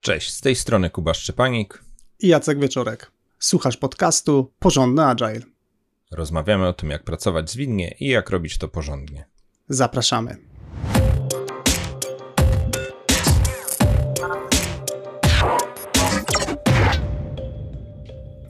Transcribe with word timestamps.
Cześć, 0.00 0.30
z 0.30 0.40
tej 0.40 0.56
strony 0.56 0.90
Kuba 0.90 1.14
Szczepanik 1.14 1.84
i 2.20 2.28
Jacek 2.28 2.60
Wieczorek. 2.60 3.12
Słuchasz 3.38 3.76
podcastu 3.76 4.52
Porządny 4.58 5.04
Agile. 5.04 5.40
Rozmawiamy 6.10 6.68
o 6.68 6.72
tym, 6.72 6.90
jak 6.90 7.04
pracować 7.04 7.50
zwinnie 7.50 7.94
i 8.00 8.08
jak 8.08 8.30
robić 8.30 8.58
to 8.58 8.68
porządnie. 8.68 9.24
Zapraszamy. 9.68 10.36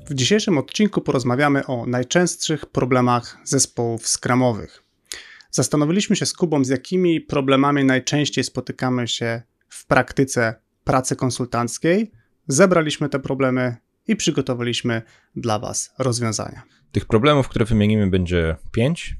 W 0.06 0.14
dzisiejszym 0.14 0.58
odcinku 0.58 1.00
porozmawiamy 1.00 1.66
o 1.66 1.86
najczęstszych 1.86 2.66
problemach 2.66 3.38
zespołów 3.44 4.08
skramowych. 4.08 4.82
Zastanowiliśmy 5.50 6.16
się 6.16 6.26
z 6.26 6.32
Kubą, 6.32 6.64
z 6.64 6.68
jakimi 6.68 7.20
problemami 7.20 7.84
najczęściej 7.84 8.44
spotykamy 8.44 9.08
się 9.08 9.42
w 9.68 9.86
praktyce 9.86 10.54
pracy 10.84 11.16
konsultanckiej, 11.16 12.12
zebraliśmy 12.48 13.08
te 13.08 13.20
problemy 13.20 13.76
i 14.06 14.16
przygotowaliśmy 14.16 15.02
dla 15.36 15.58
Was 15.58 15.94
rozwiązania. 15.98 16.62
Tych 16.92 17.06
problemów, 17.06 17.48
które 17.48 17.64
wymienimy, 17.64 18.06
będzie 18.06 18.56
pięć. 18.72 19.16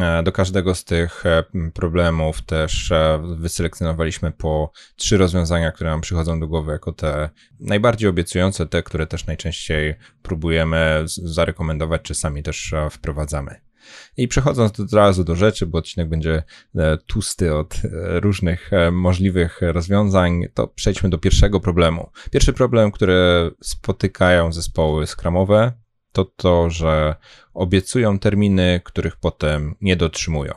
E, 0.00 0.22
do 0.22 0.32
każdego 0.32 0.74
z 0.74 0.84
tych 0.84 1.26
e, 1.26 1.44
problemów 1.74 2.42
też 2.42 2.92
e, 2.92 3.22
wyselekcjonowaliśmy 3.36 4.32
po 4.32 4.72
trzy 4.96 5.16
rozwiązania, 5.16 5.72
które 5.72 5.90
nam 5.90 6.00
przychodzą 6.00 6.40
do 6.40 6.48
głowy 6.48 6.72
jako 6.72 6.92
te 6.92 7.30
najbardziej 7.60 8.08
obiecujące, 8.08 8.66
te, 8.66 8.82
które 8.82 9.06
też 9.06 9.26
najczęściej 9.26 9.94
próbujemy 10.22 11.04
zarekomendować, 11.06 12.02
czy 12.02 12.14
sami 12.14 12.42
też 12.42 12.74
wprowadzamy. 12.90 13.63
I 14.16 14.28
przechodząc 14.28 14.80
od 14.80 14.92
razu 14.92 15.24
do 15.24 15.34
rzeczy, 15.34 15.66
bo 15.66 15.78
odcinek 15.78 16.08
będzie 16.08 16.42
e, 16.74 16.96
tłusty 17.06 17.54
od 17.54 17.74
e, 17.74 18.20
różnych 18.20 18.72
e, 18.72 18.90
możliwych 18.90 19.58
rozwiązań, 19.62 20.42
to 20.54 20.68
przejdźmy 20.68 21.10
do 21.10 21.18
pierwszego 21.18 21.60
problemu. 21.60 22.10
Pierwszy 22.30 22.52
problem, 22.52 22.92
który 22.92 23.50
spotykają 23.62 24.52
zespoły 24.52 25.06
skramowe, 25.06 25.72
to 26.12 26.24
to, 26.24 26.70
że 26.70 27.14
obiecują 27.54 28.18
terminy, 28.18 28.80
których 28.84 29.16
potem 29.16 29.74
nie 29.80 29.96
dotrzymują. 29.96 30.54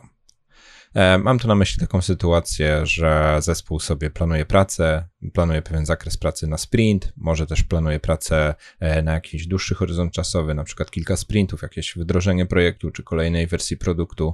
E, 0.97 1.17
mam 1.17 1.39
tu 1.39 1.47
na 1.47 1.55
myśli 1.55 1.79
taką 1.79 2.01
sytuację, 2.01 2.85
że 2.85 3.37
zespół 3.39 3.79
sobie 3.79 4.09
planuje 4.09 4.45
pracę, 4.45 5.07
planuje 5.33 5.61
pewien 5.61 5.85
zakres 5.85 6.17
pracy 6.17 6.47
na 6.47 6.57
sprint, 6.57 7.13
może 7.17 7.47
też 7.47 7.63
planuje 7.63 7.99
pracę 7.99 8.55
e, 8.79 9.01
na 9.01 9.13
jakiś 9.13 9.47
dłuższy 9.47 9.75
horyzont 9.75 10.13
czasowy, 10.13 10.53
na 10.53 10.63
przykład 10.63 10.91
kilka 10.91 11.17
sprintów, 11.17 11.61
jakieś 11.61 11.95
wdrożenie 11.95 12.45
projektu 12.45 12.91
czy 12.91 13.03
kolejnej 13.03 13.47
wersji 13.47 13.77
produktu 13.77 14.33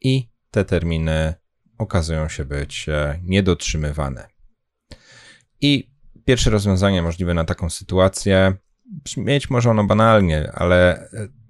i 0.00 0.28
te 0.50 0.64
terminy 0.64 1.34
okazują 1.78 2.28
się 2.28 2.44
być 2.44 2.88
e, 2.88 3.20
niedotrzymywane. 3.22 4.28
I 5.60 5.90
pierwsze 6.24 6.50
rozwiązanie 6.50 7.02
możliwe 7.02 7.34
na 7.34 7.44
taką 7.44 7.70
sytuację, 7.70 8.52
brzmieć 8.84 9.50
może 9.50 9.70
ono 9.70 9.84
banalnie, 9.84 10.52
ale 10.52 11.08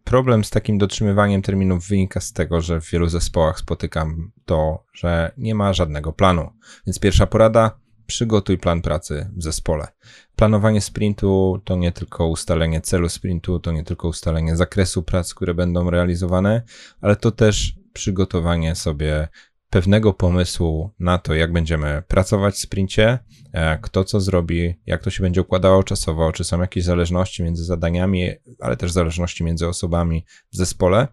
problem 0.09 0.45
z 0.45 0.51
takim 0.51 0.79
dotrzymywaniem 0.79 1.43
terminów 1.43 1.89
wynika 1.89 2.21
z 2.21 2.33
tego, 2.33 2.61
że 2.61 2.81
w 2.81 2.91
wielu 2.91 3.09
zespołach 3.09 3.59
spotykam 3.59 4.33
to, 4.45 4.85
że 4.93 5.33
nie 5.37 5.55
ma 5.55 5.73
żadnego 5.73 6.13
planu. 6.13 6.51
Więc 6.87 6.99
pierwsza 6.99 7.27
porada, 7.27 7.79
przygotuj 8.07 8.59
plan 8.59 8.83
pracy 8.83 9.31
w 9.37 9.43
zespole. 9.43 9.89
Planowanie 10.37 10.81
sprintu 10.81 11.63
to 11.65 11.77
nie 11.77 11.93
tylko 11.93 12.27
ustalenie 12.27 12.81
celu 12.81 13.09
sprintu, 13.09 13.59
to 13.59 13.73
nie 13.73 13.85
tylko 13.85 14.09
ustalenie 14.09 14.57
zakresu 14.57 15.03
prac, 15.03 15.35
które 15.35 15.55
będą 15.55 15.91
realizowane, 15.91 16.63
ale 17.01 17.17
to 17.17 17.31
też 17.31 17.75
przygotowanie 17.93 18.75
sobie 18.75 19.29
pewnego 19.71 20.13
pomysłu 20.13 20.91
na 21.01 21.19
to, 21.19 21.35
jak 21.35 21.53
będziemy 21.53 22.03
pracować 22.09 22.55
w 22.55 22.59
sprincie, 22.59 23.19
e, 23.53 23.79
kto 23.79 24.05
co 24.05 24.21
zrobi, 24.21 24.75
jak 24.87 25.03
to 25.03 25.11
się 25.11 25.23
będzie 25.23 25.41
układało 25.41 25.83
czasowo, 25.83 26.33
czy 26.33 26.45
są 26.45 26.61
jakieś 26.61 26.85
zależności 26.85 27.43
między 27.43 27.65
zadaniami, 27.65 28.31
ale 28.61 28.77
też 28.77 28.93
zależności 28.93 29.45
między 29.45 29.69
osobami 29.69 30.25
w 30.53 30.57
zespole. 30.57 31.09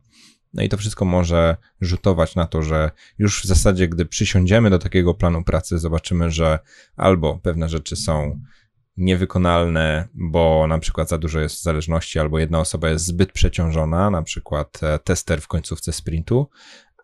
No 0.53 0.63
i 0.63 0.69
to 0.69 0.77
wszystko 0.77 1.05
może 1.05 1.57
rzutować 1.81 2.35
na 2.35 2.47
to, 2.47 2.61
że 2.61 2.91
już 3.17 3.41
w 3.41 3.45
zasadzie, 3.45 3.87
gdy 3.87 4.05
przysiądziemy 4.05 4.69
do 4.69 4.79
takiego 4.79 5.13
planu 5.13 5.43
pracy, 5.43 5.79
zobaczymy, 5.79 6.31
że 6.31 6.59
albo 6.95 7.39
pewne 7.39 7.69
rzeczy 7.69 7.95
są 7.95 8.39
niewykonalne, 8.97 10.07
bo 10.13 10.67
na 10.67 10.79
przykład 10.79 11.09
za 11.09 11.17
dużo 11.17 11.39
jest 11.39 11.63
zależności, 11.63 12.19
albo 12.19 12.39
jedna 12.39 12.59
osoba 12.59 12.89
jest 12.89 13.05
zbyt 13.05 13.31
przeciążona, 13.31 14.09
na 14.09 14.21
przykład 14.21 14.83
e, 14.83 14.99
tester 14.99 15.41
w 15.41 15.47
końcówce 15.47 15.93
sprintu, 15.93 16.49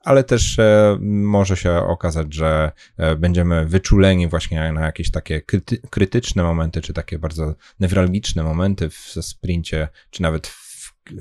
ale 0.03 0.23
też 0.23 0.59
e, 0.59 0.97
może 1.01 1.57
się 1.57 1.72
okazać, 1.72 2.34
że 2.34 2.72
e, 2.97 3.16
będziemy 3.16 3.66
wyczuleni 3.66 4.28
właśnie 4.28 4.72
na 4.72 4.81
jakieś 4.81 5.12
takie 5.12 5.41
kryty 5.41 5.78
krytyczne 5.89 6.44
momenty, 6.44 6.81
czy 6.81 6.94
takie 6.94 7.19
bardzo 7.19 7.56
newralgiczne 7.79 8.44
momenty 8.44 8.90
w 8.90 9.16
sprincie, 9.22 9.88
czy 10.09 10.22
nawet 10.22 10.47
w 10.47 10.72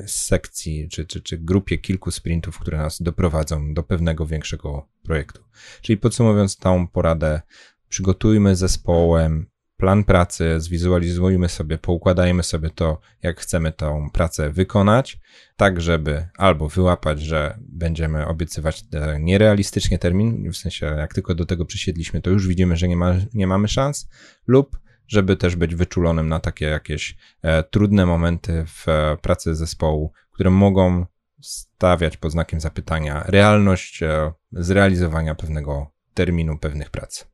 sekcji, 0.07 0.89
czy, 0.89 1.07
czy, 1.07 1.21
czy 1.21 1.39
grupie 1.39 1.79
kilku 1.79 2.11
sprintów, 2.11 2.59
które 2.59 2.79
nas 2.79 3.03
doprowadzą 3.03 3.75
do 3.75 3.83
pewnego 3.83 4.27
większego 4.27 4.89
projektu. 5.03 5.45
Czyli 5.83 5.97
podsumowując 5.97 6.57
tą 6.57 6.89
poradę, 6.89 7.41
przygotujmy 7.89 8.57
zespołem 8.57 9.47
plan 9.81 10.05
pracy, 10.05 10.61
zwizualizujmy 10.61 11.49
sobie, 11.49 11.79
poukładajmy 11.79 12.43
sobie 12.43 12.71
to, 12.71 13.01
jak 13.23 13.41
chcemy 13.41 13.73
tą 13.73 14.11
pracę 14.11 14.51
wykonać, 14.51 15.21
tak 15.57 15.81
żeby 15.81 16.29
albo 16.37 16.69
wyłapać, 16.69 17.21
że 17.21 17.59
będziemy 17.61 18.27
obiecywać 18.27 18.85
nierealistycznie 19.21 19.99
termin, 19.99 20.53
w 20.53 20.57
sensie 20.57 20.87
jak 20.87 21.15
tylko 21.15 21.35
do 21.35 21.47
tego 21.47 21.65
przysiedliśmy, 21.65 22.23
to 22.23 22.31
już 22.31 22.49
widzimy, 22.49 22.77
że 22.77 22.89
nie, 22.89 22.97
ma, 22.97 23.15
nie 23.35 23.47
mamy 23.47 23.69
szans, 23.69 24.09
lub 24.47 24.79
żeby 25.11 25.37
też 25.37 25.57
być 25.57 25.75
wyczulonym 25.75 26.29
na 26.29 26.41
takie 26.41 26.65
jakieś 26.65 27.17
e, 27.43 27.63
trudne 27.63 28.07
momenty 28.07 28.65
w 28.67 28.89
e, 28.89 29.17
pracy 29.23 29.55
zespołu, 29.55 30.13
które 30.33 30.51
mogą 30.51 31.07
stawiać 31.41 32.17
pod 32.17 32.33
znakiem 32.33 32.61
zapytania 32.61 33.23
realność 33.27 34.03
e, 34.03 34.33
zrealizowania 34.53 35.35
pewnego 35.35 35.91
terminu, 36.15 36.59
pewnych 36.59 36.91
prac. 36.91 37.30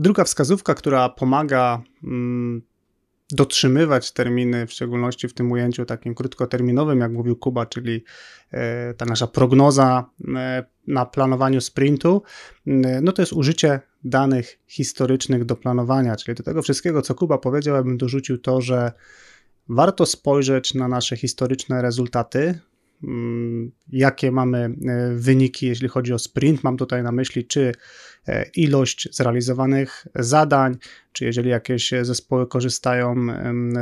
Druga 0.00 0.24
wskazówka, 0.24 0.74
która 0.74 1.08
pomaga 1.08 1.82
mm, 2.04 2.62
dotrzymywać 3.30 4.12
terminy, 4.12 4.66
w 4.66 4.72
szczególności 4.72 5.28
w 5.28 5.34
tym 5.34 5.52
ujęciu 5.52 5.84
takim 5.84 6.14
krótkoterminowym, 6.14 7.00
jak 7.00 7.12
mówił 7.12 7.36
Kuba, 7.36 7.66
czyli 7.66 8.04
e, 8.50 8.94
ta 8.94 9.04
nasza 9.04 9.26
prognoza 9.26 10.10
e, 10.36 10.64
na 10.86 11.06
planowaniu 11.06 11.60
sprintu, 11.60 12.22
no 13.02 13.12
to 13.12 13.22
jest 13.22 13.32
użycie 13.32 13.80
danych 14.04 14.58
historycznych 14.66 15.44
do 15.44 15.56
planowania, 15.56 16.16
czyli 16.16 16.34
do 16.34 16.42
tego 16.42 16.62
wszystkiego, 16.62 17.02
co 17.02 17.14
Kuba 17.14 17.38
powiedział, 17.38 17.76
ja 17.76 17.82
bym 17.82 17.98
dorzucił 17.98 18.38
to, 18.38 18.60
że 18.60 18.92
warto 19.68 20.06
spojrzeć 20.06 20.74
na 20.74 20.88
nasze 20.88 21.16
historyczne 21.16 21.82
rezultaty, 21.82 22.58
jakie 23.88 24.30
mamy 24.30 24.58
e, 24.58 24.70
wyniki, 25.14 25.66
jeśli 25.66 25.88
chodzi 25.88 26.12
o 26.12 26.18
sprint. 26.18 26.64
Mam 26.64 26.76
tutaj 26.76 27.02
na 27.02 27.12
myśli, 27.12 27.46
czy 27.46 27.72
E, 28.28 28.44
ilość 28.56 29.08
zrealizowanych 29.12 30.06
zadań, 30.14 30.76
czy 31.12 31.24
jeżeli 31.24 31.50
jakieś 31.50 31.92
zespoły 32.02 32.46
korzystają 32.46 33.14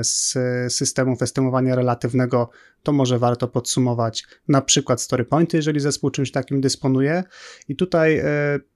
z 0.02 0.34
systemów 0.72 1.22
estymowania 1.22 1.74
relatywnego, 1.74 2.50
to 2.82 2.92
może 2.92 3.18
warto 3.18 3.48
podsumować 3.48 4.24
na 4.48 4.62
przykład 4.62 5.02
story 5.02 5.24
pointy, 5.24 5.56
jeżeli 5.56 5.80
zespół 5.80 6.10
czymś 6.10 6.30
takim 6.30 6.60
dysponuje. 6.60 7.24
I 7.68 7.76
tutaj 7.76 8.18
e, 8.18 8.24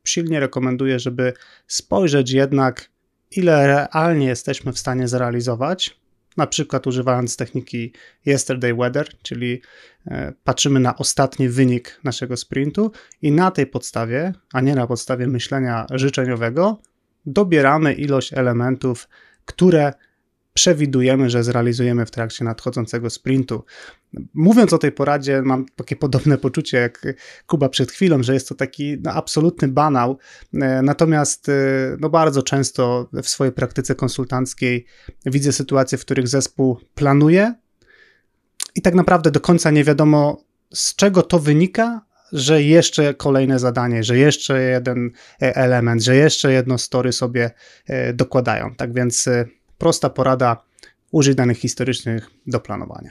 silnie 0.04 0.40
rekomenduję, 0.40 0.98
żeby 0.98 1.32
spojrzeć 1.66 2.30
jednak, 2.30 2.90
ile 3.30 3.66
realnie 3.66 4.26
jesteśmy 4.26 4.72
w 4.72 4.78
stanie 4.78 5.08
zrealizować, 5.08 6.00
na 6.36 6.46
przykład 6.46 6.86
używając 6.86 7.36
techniki 7.36 7.92
Yesterday 8.26 8.74
Weather, 8.74 9.08
czyli 9.22 9.62
e, 10.06 10.32
patrzymy 10.44 10.80
na 10.80 10.96
ostatni 10.96 11.48
wynik 11.48 12.00
naszego 12.04 12.36
sprintu 12.36 12.92
i 13.22 13.32
na 13.32 13.50
tej 13.50 13.66
podstawie, 13.66 14.32
a 14.52 14.60
nie 14.60 14.74
na 14.74 14.86
podstawie 14.86 15.26
myślenia 15.26 15.86
życzeniowego, 15.90 16.82
dobieramy 17.26 17.94
ilość 17.94 18.32
elementów, 18.32 19.08
które 19.44 19.92
przewidujemy, 20.60 21.30
że 21.30 21.44
zrealizujemy 21.44 22.06
w 22.06 22.10
trakcie 22.10 22.44
nadchodzącego 22.44 23.10
sprintu. 23.10 23.64
Mówiąc 24.34 24.72
o 24.72 24.78
tej 24.78 24.92
poradzie, 24.92 25.42
mam 25.42 25.66
takie 25.76 25.96
podobne 25.96 26.38
poczucie 26.38 26.78
jak 26.78 27.06
Kuba 27.46 27.68
przed 27.68 27.92
chwilą, 27.92 28.22
że 28.22 28.34
jest 28.34 28.48
to 28.48 28.54
taki 28.54 28.96
no, 29.02 29.12
absolutny 29.12 29.68
banał. 29.68 30.18
E, 30.54 30.82
natomiast 30.82 31.48
e, 31.48 31.52
no, 32.00 32.10
bardzo 32.10 32.42
często 32.42 33.08
w 33.22 33.28
swojej 33.28 33.52
praktyce 33.52 33.94
konsultanckiej 33.94 34.86
widzę 35.26 35.52
sytuacje, 35.52 35.98
w 35.98 36.00
których 36.00 36.28
zespół 36.28 36.78
planuje 36.94 37.54
i 38.74 38.82
tak 38.82 38.94
naprawdę 38.94 39.30
do 39.30 39.40
końca 39.40 39.70
nie 39.70 39.84
wiadomo, 39.84 40.44
z 40.74 40.94
czego 40.94 41.22
to 41.22 41.38
wynika, 41.38 42.06
że 42.32 42.62
jeszcze 42.62 43.14
kolejne 43.14 43.58
zadanie, 43.58 44.04
że 44.04 44.18
jeszcze 44.18 44.62
jeden 44.62 45.10
e, 45.42 45.56
element, 45.56 46.02
że 46.02 46.16
jeszcze 46.16 46.52
jedno 46.52 46.78
story 46.78 47.12
sobie 47.12 47.50
dokładają. 48.14 48.74
Tak 48.74 48.94
więc 48.94 49.28
prosta 49.80 50.10
porada, 50.10 50.64
użyj 51.10 51.34
danych 51.34 51.58
historycznych 51.58 52.30
do 52.46 52.60
planowania. 52.60 53.10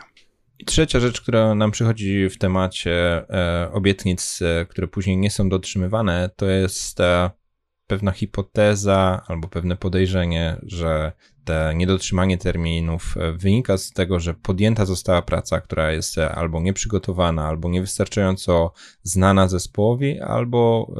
I 0.60 0.66
trzecia 0.66 1.00
rzecz, 1.00 1.22
która 1.22 1.56
nam 1.56 1.72
przychodzi 1.72 2.30
w 2.30 2.38
temacie 2.38 2.92
e, 3.30 3.72
obietnic, 3.72 4.40
e, 4.42 4.66
które 4.66 4.88
później 4.88 5.18
nie 5.18 5.32
są 5.32 5.50
dotrzymywane, 5.50 6.30
to 6.36 6.46
jest 6.46 7.00
e, 7.00 7.30
pewna 7.90 8.12
hipoteza 8.12 9.24
albo 9.28 9.48
pewne 9.48 9.78
podejrzenie, 9.78 10.58
że 10.64 11.12
te 11.44 11.74
niedotrzymanie 11.76 12.38
terminów 12.38 13.16
e, 13.18 13.32
wynika 13.32 13.78
z 13.78 13.92
tego, 13.92 14.20
że 14.20 14.34
podjęta 14.34 14.86
została 14.86 15.22
praca, 15.22 15.62
która 15.62 15.92
jest 15.92 16.18
e, 16.18 16.32
albo 16.32 16.62
nieprzygotowana, 16.62 17.48
albo 17.48 17.70
niewystarczająco 17.70 18.74
znana 19.04 19.48
zespołowi, 19.48 20.20
albo 20.20 20.92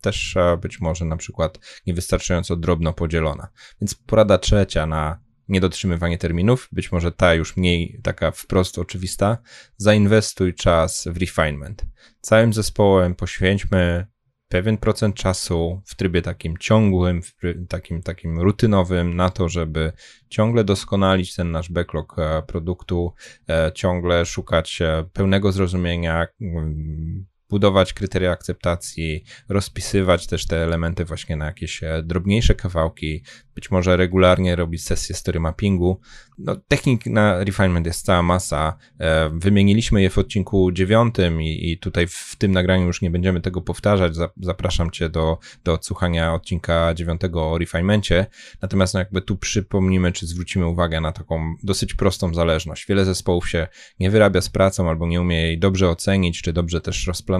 też 0.00 0.36
być 0.62 0.80
może 0.80 1.04
na 1.04 1.16
przykład 1.16 1.58
niewystarczająco 1.86 2.56
drobno 2.56 2.92
podzielona. 2.92 3.48
Więc 3.80 3.94
porada 3.94 4.38
trzecia 4.38 4.86
na 4.86 5.18
niedotrzymywanie 5.48 6.18
terminów, 6.18 6.68
być 6.72 6.92
może 6.92 7.12
ta 7.12 7.34
już 7.34 7.56
mniej 7.56 8.00
taka 8.02 8.30
wprost 8.30 8.78
oczywista, 8.78 9.38
zainwestuj 9.76 10.54
czas 10.54 11.08
w 11.10 11.16
refinement. 11.16 11.86
Całym 12.20 12.52
zespołem 12.52 13.14
poświęćmy 13.14 14.06
pewien 14.48 14.78
procent 14.78 15.16
czasu 15.16 15.82
w 15.84 15.94
trybie 15.94 16.22
takim 16.22 16.56
ciągłym, 16.58 17.20
takim, 17.68 18.02
takim 18.02 18.40
rutynowym 18.40 19.16
na 19.16 19.30
to, 19.30 19.48
żeby 19.48 19.92
ciągle 20.28 20.64
doskonalić 20.64 21.34
ten 21.34 21.50
nasz 21.50 21.70
backlog 21.70 22.18
e, 22.18 22.42
produktu, 22.42 23.12
e, 23.48 23.72
ciągle 23.74 24.26
szukać 24.26 24.82
e, 24.82 25.04
pełnego 25.12 25.52
zrozumienia, 25.52 26.26
mm, 26.40 27.26
budować 27.50 27.92
kryteria 27.92 28.30
akceptacji, 28.30 29.24
rozpisywać 29.48 30.26
też 30.26 30.46
te 30.46 30.64
elementy 30.64 31.04
właśnie 31.04 31.36
na 31.36 31.46
jakieś 31.46 31.80
drobniejsze 32.02 32.54
kawałki, 32.54 33.22
być 33.58 33.70
może 33.70 33.96
regularnie 33.96 34.56
robić 34.56 34.84
sesje 34.84 35.14
story 35.14 35.40
mappingu. 35.40 36.00
No, 36.38 36.56
technik 36.68 37.06
na 37.06 37.44
refinement 37.44 37.86
jest 37.86 38.04
cała 38.04 38.22
masa. 38.22 38.76
E, 39.00 39.30
wymieniliśmy 39.34 40.02
je 40.02 40.10
w 40.10 40.18
odcinku 40.18 40.72
dziewiątym 40.72 41.42
i, 41.42 41.70
i 41.70 41.78
tutaj 41.78 42.06
w 42.06 42.36
tym 42.38 42.52
nagraniu 42.52 42.86
już 42.86 43.02
nie 43.02 43.10
będziemy 43.10 43.40
tego 43.40 43.60
powtarzać. 43.60 44.12
Zapraszam 44.40 44.90
Cię 44.90 45.08
do, 45.08 45.38
do 45.64 45.72
odsłuchania 45.72 46.34
odcinka 46.34 46.94
dziewiątego 46.94 47.50
o 47.50 47.58
refinemencie. 47.58 48.26
Natomiast 48.62 48.94
no, 48.94 49.00
jakby 49.00 49.22
tu 49.22 49.36
przypomnimy, 49.36 50.12
czy 50.12 50.26
zwrócimy 50.26 50.66
uwagę 50.66 51.00
na 51.00 51.12
taką 51.12 51.54
dosyć 51.62 51.94
prostą 51.94 52.34
zależność. 52.34 52.86
Wiele 52.88 53.04
zespołów 53.04 53.48
się 53.48 53.68
nie 54.00 54.10
wyrabia 54.10 54.40
z 54.40 54.48
pracą 54.48 54.88
albo 54.88 55.06
nie 55.06 55.20
umie 55.20 55.42
jej 55.42 55.58
dobrze 55.58 55.88
ocenić, 55.88 56.42
czy 56.42 56.52
dobrze 56.52 56.80
też 56.80 57.06
rozplanować, 57.06 57.37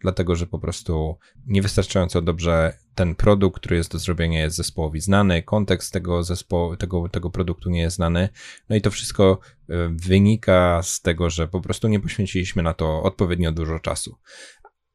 dlatego 0.00 0.36
że 0.36 0.46
po 0.46 0.58
prostu 0.58 1.18
niewystarczająco 1.46 2.22
dobrze 2.22 2.78
ten 2.94 3.14
produkt, 3.14 3.60
który 3.60 3.76
jest 3.76 3.92
do 3.92 3.98
zrobienia, 3.98 4.40
jest 4.40 4.56
zespołowi 4.56 5.00
znany, 5.00 5.42
kontekst 5.42 5.92
tego 5.92 6.22
zespołu, 6.22 6.76
tego, 6.76 7.08
tego 7.08 7.30
produktu 7.30 7.70
nie 7.70 7.80
jest 7.80 7.96
znany. 7.96 8.28
No 8.68 8.76
i 8.76 8.80
to 8.80 8.90
wszystko 8.90 9.38
e, 9.68 9.74
wynika 9.88 10.80
z 10.82 11.00
tego, 11.00 11.30
że 11.30 11.48
po 11.48 11.60
prostu 11.60 11.88
nie 11.88 12.00
poświęciliśmy 12.00 12.62
na 12.62 12.74
to 12.74 13.02
odpowiednio 13.02 13.52
dużo 13.52 13.78
czasu. 13.78 14.16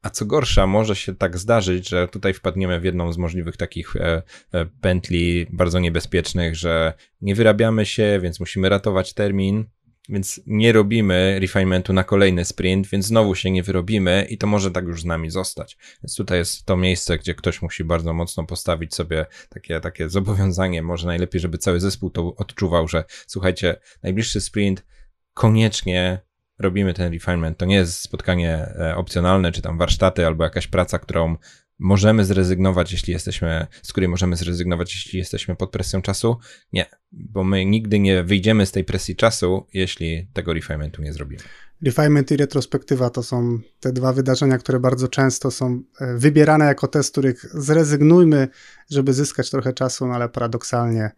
A 0.02 0.10
co 0.10 0.26
gorsza, 0.26 0.66
może 0.66 0.96
się 0.96 1.14
tak 1.14 1.38
zdarzyć, 1.38 1.88
że 1.88 2.08
tutaj 2.08 2.34
wpadniemy 2.34 2.80
w 2.80 2.84
jedną 2.84 3.12
z 3.12 3.18
możliwych 3.18 3.56
takich 3.56 3.96
e, 3.96 4.22
e, 4.52 4.66
pętli 4.80 5.46
bardzo 5.50 5.78
niebezpiecznych, 5.78 6.56
że 6.56 6.92
nie 7.20 7.34
wyrabiamy 7.34 7.86
się, 7.86 8.20
więc 8.22 8.40
musimy 8.40 8.68
ratować 8.68 9.14
termin, 9.14 9.64
więc 10.08 10.40
nie 10.46 10.72
robimy 10.72 11.38
refinementu 11.40 11.92
na 11.92 12.04
kolejny 12.04 12.44
sprint, 12.44 12.86
więc 12.86 13.06
znowu 13.06 13.34
się 13.34 13.50
nie 13.50 13.62
wyrobimy 13.62 14.26
i 14.30 14.38
to 14.38 14.46
może 14.46 14.70
tak 14.70 14.84
już 14.84 15.02
z 15.02 15.04
nami 15.04 15.30
zostać. 15.30 15.76
Więc 16.02 16.16
tutaj 16.16 16.38
jest 16.38 16.64
to 16.64 16.76
miejsce, 16.76 17.18
gdzie 17.18 17.34
ktoś 17.34 17.62
musi 17.62 17.84
bardzo 17.84 18.12
mocno 18.12 18.46
postawić 18.46 18.94
sobie 18.94 19.26
takie, 19.48 19.80
takie 19.80 20.08
zobowiązanie. 20.08 20.82
Może 20.82 21.06
najlepiej, 21.06 21.40
żeby 21.40 21.58
cały 21.58 21.80
zespół 21.80 22.10
to 22.10 22.36
odczuwał, 22.36 22.88
że 22.88 23.04
słuchajcie, 23.26 23.76
najbliższy 24.02 24.40
sprint 24.40 24.86
koniecznie 25.34 26.26
robimy 26.58 26.94
ten 26.94 27.12
refinement. 27.12 27.58
To 27.58 27.64
nie 27.64 27.74
jest 27.74 28.00
spotkanie 28.00 28.54
e, 28.80 28.96
opcjonalne, 28.96 29.52
czy 29.52 29.62
tam 29.62 29.78
warsztaty, 29.78 30.26
albo 30.26 30.44
jakaś 30.44 30.66
praca, 30.66 30.98
którą 30.98 31.36
możemy 31.78 32.24
zrezygnować, 32.24 32.92
jeśli 32.92 33.12
jesteśmy, 33.12 33.66
z 33.82 33.92
której 33.92 34.08
możemy 34.08 34.36
zrezygnować, 34.36 34.94
jeśli 34.94 35.18
jesteśmy 35.18 35.56
pod 35.56 35.70
presją 35.70 36.02
czasu? 36.02 36.36
Nie, 36.72 36.86
bo 37.12 37.44
my 37.44 37.64
nigdy 37.64 37.98
nie 37.98 38.24
wyjdziemy 38.24 38.66
z 38.66 38.72
tej 38.72 38.84
presji 38.84 39.16
czasu, 39.16 39.66
jeśli 39.74 40.28
tego 40.32 40.54
refinementu 40.54 41.02
nie 41.02 41.12
zrobimy. 41.12 41.42
Refinement 41.82 42.30
i 42.30 42.36
retrospektywa 42.36 43.10
to 43.10 43.22
są 43.22 43.58
te 43.80 43.92
dwa 43.92 44.12
wydarzenia, 44.12 44.58
które 44.58 44.80
bardzo 44.80 45.08
często 45.08 45.50
są 45.50 45.82
e, 46.00 46.16
wybierane 46.16 46.64
jako 46.64 46.88
te, 46.88 47.02
z 47.02 47.10
których 47.10 47.46
zrezygnujmy, 47.54 48.48
żeby 48.90 49.12
zyskać 49.12 49.50
trochę 49.50 49.72
czasu, 49.72 50.06
no 50.06 50.14
ale 50.14 50.28
paradoksalnie 50.28 51.10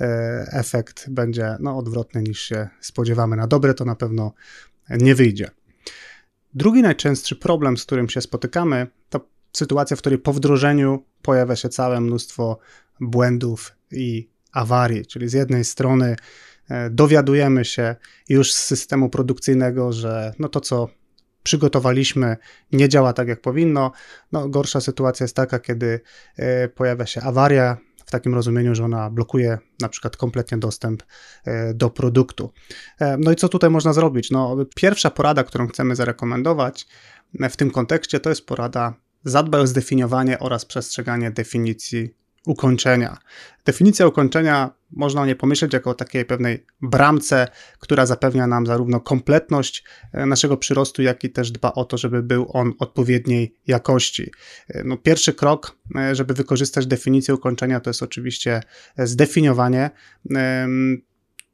e, 0.00 0.06
efekt 0.52 1.10
będzie 1.10 1.56
no, 1.60 1.78
odwrotny 1.78 2.22
niż 2.22 2.42
się 2.42 2.68
spodziewamy. 2.80 3.36
Na 3.36 3.46
dobre 3.46 3.74
to 3.74 3.84
na 3.84 3.96
pewno 3.96 4.32
nie 4.90 5.14
wyjdzie. 5.14 5.50
Drugi 6.54 6.82
najczęstszy 6.82 7.36
problem, 7.36 7.76
z 7.76 7.84
którym 7.84 8.08
się 8.08 8.20
spotykamy, 8.20 8.86
to 9.08 9.28
sytuacja, 9.56 9.96
w 9.96 10.00
której 10.00 10.18
po 10.18 10.32
wdrożeniu 10.32 11.04
pojawia 11.22 11.56
się 11.56 11.68
całe 11.68 12.00
mnóstwo 12.00 12.58
błędów 13.00 13.72
i 13.90 14.28
awarii, 14.52 15.06
czyli 15.06 15.28
z 15.28 15.32
jednej 15.32 15.64
strony 15.64 16.16
e, 16.70 16.90
dowiadujemy 16.90 17.64
się 17.64 17.96
już 18.28 18.52
z 18.52 18.64
systemu 18.64 19.10
produkcyjnego, 19.10 19.92
że 19.92 20.32
no 20.38 20.48
to 20.48 20.60
co 20.60 20.88
przygotowaliśmy 21.42 22.36
nie 22.72 22.88
działa 22.88 23.12
tak 23.12 23.28
jak 23.28 23.40
powinno. 23.40 23.92
No, 24.32 24.48
gorsza 24.48 24.80
sytuacja 24.80 25.24
jest 25.24 25.36
taka, 25.36 25.58
kiedy 25.58 26.00
e, 26.36 26.68
pojawia 26.68 27.06
się 27.06 27.20
awaria 27.20 27.76
w 28.06 28.10
takim 28.10 28.34
rozumieniu, 28.34 28.74
że 28.74 28.84
ona 28.84 29.10
blokuje 29.10 29.58
na 29.80 29.88
przykład 29.88 30.16
kompletnie 30.16 30.58
dostęp 30.58 31.02
e, 31.44 31.74
do 31.74 31.90
produktu. 31.90 32.52
No 33.18 33.32
i 33.32 33.36
co 33.36 33.48
tutaj 33.48 33.70
można 33.70 33.92
zrobić? 33.92 34.30
No, 34.30 34.56
pierwsza 34.76 35.10
porada, 35.10 35.44
którą 35.44 35.68
chcemy 35.68 35.96
zarekomendować 35.96 36.86
w 37.50 37.56
tym 37.56 37.70
kontekście, 37.70 38.20
to 38.20 38.30
jest 38.30 38.46
porada 38.46 38.94
zadbaj 39.26 39.60
o 39.60 39.66
zdefiniowanie 39.66 40.38
oraz 40.38 40.64
przestrzeganie 40.64 41.30
definicji 41.30 42.14
ukończenia. 42.46 43.18
Definicja 43.64 44.06
ukończenia 44.06 44.70
można 44.90 45.20
o 45.20 45.26
niej 45.26 45.36
pomyśleć 45.36 45.72
jako 45.72 45.90
o 45.90 45.94
takiej 45.94 46.24
pewnej 46.24 46.66
bramce, 46.82 47.48
która 47.78 48.06
zapewnia 48.06 48.46
nam 48.46 48.66
zarówno 48.66 49.00
kompletność 49.00 49.84
e, 50.12 50.26
naszego 50.26 50.56
przyrostu, 50.56 51.02
jak 51.02 51.24
i 51.24 51.30
też 51.30 51.50
dba 51.50 51.72
o 51.72 51.84
to, 51.84 51.98
żeby 51.98 52.22
był 52.22 52.50
on 52.52 52.72
odpowiedniej 52.78 53.54
jakości. 53.66 54.30
E, 54.68 54.84
no, 54.84 54.96
pierwszy 54.96 55.32
krok, 55.32 55.76
e, 55.96 56.14
żeby 56.14 56.34
wykorzystać 56.34 56.86
definicję 56.86 57.34
ukończenia, 57.34 57.80
to 57.80 57.90
jest 57.90 58.02
oczywiście 58.02 58.62
zdefiniowanie 58.98 59.90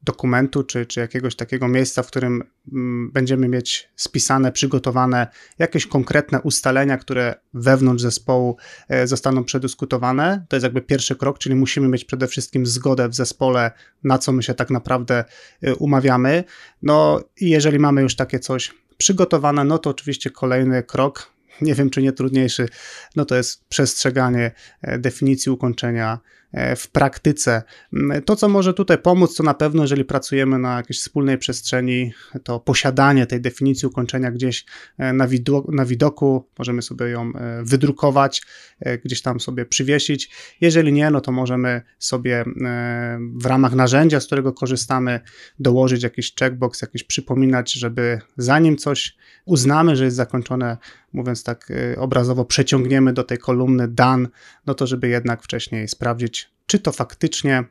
dokumentu, 0.02 0.62
czy, 0.62 0.86
czy 0.86 1.00
jakiegoś 1.00 1.36
takiego 1.36 1.68
miejsca, 1.68 2.02
w 2.02 2.06
którym 2.06 2.42
mm, 2.72 3.10
będziemy 3.12 3.48
mieć 3.48 3.88
spisane, 3.96 4.52
przygotowane 4.52 5.26
jakieś 5.58 5.86
konkretne 5.86 6.40
ustalenia, 6.40 6.98
które 6.98 7.34
wewnątrz 7.54 8.02
zespołu 8.02 8.56
e, 8.88 9.06
zostaną 9.06 9.44
przedyskutowane. 9.44 10.46
To 10.48 10.56
jest 10.56 10.64
jakby 10.64 10.80
pierwszy 10.80 11.16
krok, 11.16 11.38
czyli 11.38 11.54
musimy 11.54 11.88
mieć 11.88 12.04
przede 12.04 12.26
wszystkim 12.26 12.66
zgodę 12.66 13.08
w 13.08 13.14
zespole, 13.14 13.70
na 14.04 14.18
co 14.18 14.32
my 14.32 14.42
się 14.42 14.54
tak 14.54 14.70
naprawdę 14.70 15.24
e, 15.62 15.74
umawiamy. 15.74 16.44
No 16.82 17.20
i 17.40 17.50
jeżeli 17.50 17.78
mamy 17.78 18.02
już 18.02 18.16
takie 18.16 18.38
coś 18.38 18.74
przygotowane, 18.96 19.64
no 19.64 19.78
to 19.78 19.90
oczywiście 19.90 20.30
kolejny 20.30 20.82
krok, 20.82 21.31
nie 21.60 21.74
wiem 21.74 21.90
czy 21.90 22.02
nie 22.02 22.12
trudniejszy, 22.12 22.68
no 23.16 23.24
to 23.24 23.36
jest 23.36 23.64
przestrzeganie 23.68 24.50
e, 24.82 24.98
definicji 24.98 25.52
ukończenia 25.52 26.18
E, 26.52 26.76
w 26.76 26.90
praktyce. 26.90 27.62
Mm, 27.92 28.22
to, 28.22 28.36
co 28.36 28.48
może 28.48 28.74
tutaj 28.74 28.98
pomóc, 28.98 29.36
to 29.36 29.42
na 29.42 29.54
pewno, 29.54 29.82
jeżeli 29.82 30.04
pracujemy 30.04 30.58
na 30.58 30.76
jakiejś 30.76 31.00
wspólnej 31.00 31.38
przestrzeni, 31.38 32.12
to 32.44 32.60
posiadanie 32.60 33.26
tej 33.26 33.40
definicji 33.40 33.88
ukończenia 33.88 34.30
gdzieś 34.30 34.64
e, 34.98 35.12
na, 35.12 35.28
widoku, 35.28 35.72
na 35.72 35.84
widoku, 35.84 36.48
możemy 36.58 36.82
sobie 36.82 37.06
ją 37.06 37.32
wydrukować, 37.62 38.42
gdzieś 39.04 39.22
tam 39.22 39.40
sobie 39.40 39.66
przywiesić. 39.66 40.30
Jeżeli 40.60 40.92
nie, 40.92 41.10
no 41.10 41.20
to 41.20 41.32
możemy 41.32 41.82
sobie 41.98 42.44
w 43.34 43.46
ramach 43.46 43.74
narzędzia, 43.74 44.20
z 44.20 44.26
którego 44.26 44.52
korzystamy, 44.52 45.20
dołożyć 45.58 46.02
jakiś 46.02 46.34
checkbox, 46.34 46.82
jakiś 46.82 47.04
przypominać, 47.04 47.72
żeby 47.72 48.20
zanim 48.36 48.76
coś 48.76 49.16
uznamy, 49.44 49.96
że 49.96 50.04
jest 50.04 50.16
zakończone, 50.16 50.76
mówiąc 51.12 51.41
tak 51.42 51.72
obrazowo, 51.96 52.44
przeciągniemy 52.44 53.12
do 53.12 53.24
tej 53.24 53.38
kolumny 53.38 53.88
dan, 53.88 54.28
no 54.66 54.74
to 54.74 54.86
żeby 54.86 55.08
jednak 55.08 55.42
wcześniej 55.42 55.88
sprawdzić, 55.88 56.50
czy 56.66 56.78
to 56.78 56.92
faktycznie 56.92 57.64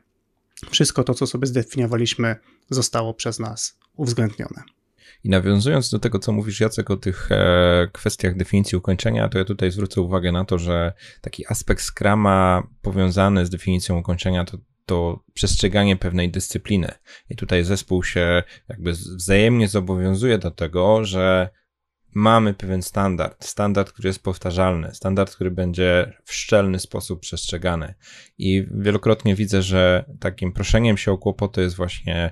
wszystko 0.70 1.04
to, 1.04 1.14
co 1.14 1.26
sobie 1.26 1.46
zdefiniowaliśmy, 1.46 2.36
zostało 2.70 3.14
przez 3.14 3.38
nas 3.38 3.78
uwzględnione. 3.96 4.62
I 5.24 5.28
nawiązując 5.28 5.90
do 5.90 5.98
tego, 5.98 6.18
co 6.18 6.32
mówisz, 6.32 6.60
Jacek, 6.60 6.90
o 6.90 6.96
tych 6.96 7.32
e, 7.32 7.88
kwestiach 7.92 8.36
definicji 8.36 8.78
ukończenia, 8.78 9.28
to 9.28 9.38
ja 9.38 9.44
tutaj 9.44 9.70
zwrócę 9.70 10.00
uwagę 10.00 10.32
na 10.32 10.44
to, 10.44 10.58
że 10.58 10.92
taki 11.20 11.46
aspekt 11.46 11.82
Scrama 11.82 12.66
powiązany 12.82 13.46
z 13.46 13.50
definicją 13.50 13.98
ukończenia 13.98 14.44
to 14.44 14.58
to 14.86 15.24
przestrzeganie 15.34 15.96
pewnej 15.96 16.30
dyscypliny. 16.30 16.92
I 17.30 17.36
tutaj 17.36 17.64
zespół 17.64 18.04
się 18.04 18.42
jakby 18.68 18.92
wzajemnie 18.92 19.68
zobowiązuje 19.68 20.38
do 20.38 20.50
tego, 20.50 21.04
że 21.04 21.48
mamy 22.14 22.54
pewien 22.54 22.82
standard, 22.82 23.44
standard, 23.44 23.92
który 23.92 24.08
jest 24.08 24.22
powtarzalny, 24.22 24.94
standard, 24.94 25.34
który 25.34 25.50
będzie 25.50 26.12
w 26.24 26.34
szczelny 26.34 26.78
sposób 26.78 27.20
przestrzegany. 27.20 27.94
I 28.38 28.66
wielokrotnie 28.70 29.34
widzę, 29.34 29.62
że 29.62 30.04
takim 30.20 30.52
proszeniem 30.52 30.96
się 30.96 31.12
o 31.12 31.18
kłopoty 31.18 31.60
jest 31.60 31.76
właśnie 31.76 32.30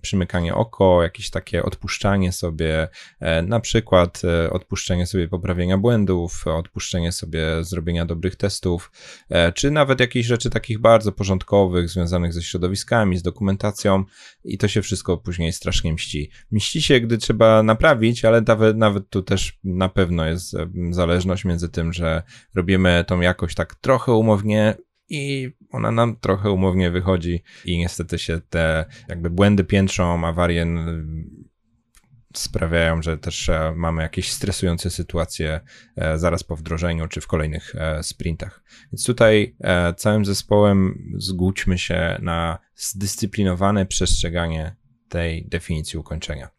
przymykanie 0.00 0.54
oko, 0.54 1.02
jakieś 1.02 1.30
takie 1.30 1.62
odpuszczanie 1.62 2.32
sobie, 2.32 2.88
e, 3.20 3.42
na 3.42 3.60
przykład 3.60 4.22
e, 4.24 4.50
odpuszczenie 4.50 5.06
sobie 5.06 5.28
poprawienia 5.28 5.78
błędów, 5.78 6.46
odpuszczenie 6.46 7.12
sobie 7.12 7.64
zrobienia 7.64 8.06
dobrych 8.06 8.36
testów, 8.36 8.90
e, 9.28 9.52
czy 9.52 9.70
nawet 9.70 10.00
jakieś 10.00 10.26
rzeczy 10.26 10.50
takich 10.50 10.78
bardzo 10.78 11.12
porządkowych, 11.12 11.88
związanych 11.88 12.32
ze 12.32 12.42
środowiskami, 12.42 13.16
z 13.16 13.22
dokumentacją 13.22 14.04
i 14.44 14.58
to 14.58 14.68
się 14.68 14.82
wszystko 14.82 15.16
później 15.16 15.52
strasznie 15.52 15.92
mści. 15.92 16.30
Mści 16.50 16.82
się, 16.82 17.00
gdy 17.00 17.18
trzeba 17.18 17.62
naprawić, 17.62 18.24
ale 18.24 18.42
nawet 18.46 18.76
nawet 18.84 19.10
tu 19.10 19.22
też 19.22 19.58
na 19.64 19.88
pewno 19.88 20.26
jest 20.26 20.56
zależność 20.90 21.44
między 21.44 21.68
tym, 21.68 21.92
że 21.92 22.22
robimy 22.54 23.04
tą 23.06 23.20
jakość 23.20 23.56
tak 23.56 23.74
trochę 23.74 24.12
umownie 24.12 24.74
i 25.08 25.50
ona 25.70 25.90
nam 25.90 26.16
trochę 26.16 26.50
umownie 26.50 26.90
wychodzi 26.90 27.42
i 27.64 27.78
niestety 27.78 28.18
się 28.18 28.40
te 28.50 28.84
jakby 29.08 29.30
błędy 29.30 29.64
piętrzą, 29.64 30.26
awarie 30.26 30.66
sprawiają, 32.38 33.02
że 33.02 33.18
też 33.18 33.48
e, 33.48 33.72
mamy 33.76 34.02
jakieś 34.02 34.32
stresujące 34.32 34.90
sytuacje 34.90 35.60
e, 35.96 36.18
zaraz 36.18 36.44
po 36.44 36.56
wdrożeniu 36.56 37.08
czy 37.08 37.20
w 37.20 37.26
kolejnych 37.26 37.74
e, 37.74 38.02
sprintach. 38.02 38.62
Więc 38.92 39.06
tutaj 39.06 39.56
całym 39.96 40.24
zespołem 40.24 41.08
zgódźmy 41.16 41.78
się 41.78 42.18
na 42.22 42.58
zdyscyplinowane 42.76 43.86
przestrzeganie 43.86 44.76
tej 45.08 45.48
definicji 45.48 45.98
ukończenia. 45.98 46.53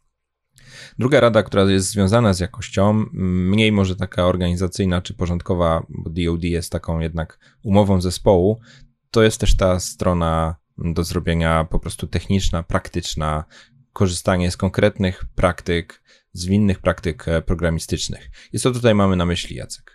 Druga 1.00 1.20
rada, 1.20 1.44
która 1.44 1.64
jest 1.64 1.90
związana 1.90 2.34
z 2.34 2.40
jakością, 2.40 3.06
mniej 3.14 3.72
może 3.72 3.96
taka 3.96 4.26
organizacyjna 4.26 5.02
czy 5.02 5.14
porządkowa, 5.14 5.86
bo 5.90 6.10
DOD 6.10 6.44
jest 6.44 6.72
taką 6.72 7.00
jednak 7.00 7.40
umową 7.64 8.02
zespołu, 8.02 8.60
to 9.12 9.24
jest 9.24 9.40
też 9.40 9.56
ta 9.56 9.80
strona 9.80 10.56
do 10.78 11.04
zrobienia 11.04 11.68
po 11.70 11.80
prostu 11.80 12.08
techniczna, 12.08 12.64
praktyczna, 12.64 13.44
korzystanie 13.94 14.52
z 14.52 14.58
konkretnych 14.58 15.26
praktyk, 15.36 16.04
zwinnych 16.34 16.80
praktyk 16.80 17.28
e, 17.28 17.42
programistycznych. 17.42 18.30
I 18.54 18.60
co 18.60 18.72
tutaj 18.72 18.96
mamy 18.96 19.16
na 19.16 19.26
myśli, 19.26 19.56
Jacek? 19.56 19.95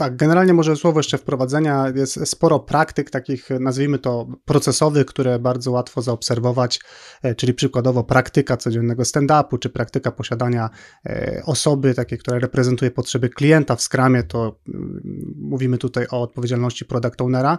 Tak, 0.00 0.16
generalnie 0.16 0.52
może 0.52 0.76
słowo 0.76 0.98
jeszcze 0.98 1.18
wprowadzenia. 1.18 1.92
Jest 1.94 2.28
sporo 2.28 2.60
praktyk 2.60 3.10
takich, 3.10 3.48
nazwijmy 3.60 3.98
to 3.98 4.26
procesowych, 4.44 5.06
które 5.06 5.38
bardzo 5.38 5.70
łatwo 5.70 6.02
zaobserwować, 6.02 6.80
e, 7.22 7.34
czyli 7.34 7.54
przykładowo 7.54 8.04
praktyka 8.04 8.56
codziennego 8.56 9.02
stand-upu, 9.02 9.58
czy 9.58 9.70
praktyka 9.70 10.12
posiadania 10.12 10.70
e, 11.06 11.42
osoby, 11.46 11.94
takiej, 11.94 12.18
która 12.18 12.38
reprezentuje 12.38 12.90
potrzeby 12.90 13.28
klienta 13.28 13.76
w 13.76 13.82
Scrumie, 13.82 14.22
to 14.22 14.58
mm, 14.68 15.02
mówimy 15.36 15.78
tutaj 15.78 16.06
o 16.10 16.22
odpowiedzialności 16.22 16.84
product 16.84 17.20
ownera. 17.20 17.58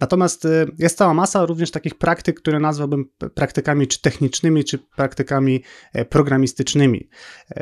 Natomiast 0.00 0.44
e, 0.44 0.66
jest 0.78 0.98
cała 0.98 1.14
masa 1.14 1.46
również 1.46 1.70
takich 1.70 1.98
praktyk, 1.98 2.40
które 2.40 2.60
nazwałbym 2.60 3.04
praktykami 3.34 3.86
czy 3.86 4.00
technicznymi, 4.00 4.64
czy 4.64 4.78
praktykami 4.78 5.62
programistycznymi, 6.08 7.08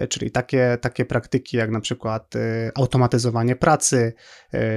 czyli 0.09 0.31
takie, 0.31 0.79
takie 0.81 1.05
praktyki 1.05 1.57
jak 1.57 1.71
na 1.71 1.81
przykład 1.81 2.35
automatyzowanie 2.75 3.57
pracy, 3.57 4.13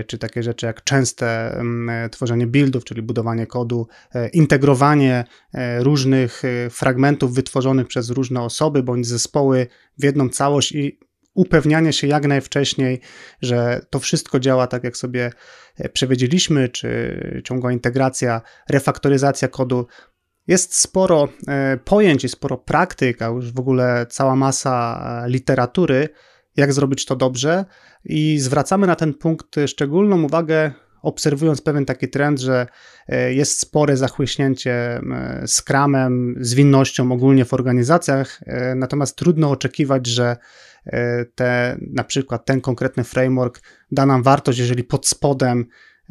czy 0.08 0.18
takie 0.18 0.44
rzeczy 0.44 0.66
jak 0.66 0.84
częste 0.84 1.54
mm, 1.54 2.10
tworzenie 2.10 2.48
buildów, 2.48 2.84
czyli 2.84 3.02
budowanie 3.02 3.48
kodu, 3.48 3.88
e, 4.16 4.28
integrowanie 4.30 5.24
e, 5.54 5.84
różnych 5.84 6.42
fragmentów 6.70 7.34
wytworzonych 7.34 7.88
przez 7.88 8.10
różne 8.10 8.42
osoby 8.42 8.84
bądź 8.84 9.08
zespoły 9.08 9.68
w 9.98 10.04
jedną 10.04 10.30
całość 10.30 10.72
i 10.72 11.00
upewnianie 11.34 11.94
się 11.94 12.08
jak 12.08 12.28
najwcześniej, 12.28 13.02
że 13.42 13.86
to 13.90 14.00
wszystko 14.00 14.40
działa 14.40 14.68
tak, 14.68 14.84
jak 14.84 14.98
sobie 14.98 15.32
przewidzieliśmy, 15.94 16.70
czy 16.70 17.42
ciągła 17.46 17.72
integracja, 17.72 18.42
refaktoryzacja 18.70 19.48
kodu. 19.48 19.88
Jest 20.48 20.80
sporo 20.80 21.28
pojęć 21.86 22.24
i 22.24 22.30
sporo 22.30 22.58
praktyk, 22.58 23.22
a 23.22 23.28
już 23.28 23.52
w 23.52 23.60
ogóle 23.60 24.06
cała 24.10 24.36
masa 24.36 25.24
literatury, 25.28 26.10
jak 26.58 26.74
zrobić 26.74 27.06
to 27.06 27.16
dobrze, 27.16 27.66
i 28.06 28.40
zwracamy 28.40 28.88
na 28.88 28.96
ten 28.96 29.14
punkt 29.14 29.56
szczególną 29.68 30.24
uwagę, 30.24 30.72
obserwując 31.02 31.62
pewien 31.62 31.86
taki 31.86 32.10
trend, 32.10 32.40
że 32.40 32.68
e, 33.08 33.34
jest 33.34 33.60
spore 33.60 33.98
zachłyśnięcie 33.98 35.02
skramem, 35.46 36.36
zwinnością 36.40 37.12
ogólnie 37.12 37.46
w 37.46 37.54
organizacjach, 37.54 38.40
e, 38.46 38.76
natomiast 38.76 39.16
trudno 39.16 39.52
oczekiwać, 39.52 40.08
że 40.08 40.38
e, 40.86 41.26
te, 41.26 41.78
na 41.94 42.04
przykład 42.04 42.46
ten 42.46 42.62
konkretny 42.62 43.04
framework 43.04 43.62
da 43.92 44.06
nam 44.06 44.24
wartość, 44.24 44.60
jeżeli 44.60 44.84
pod 44.84 45.08
spodem 45.08 45.66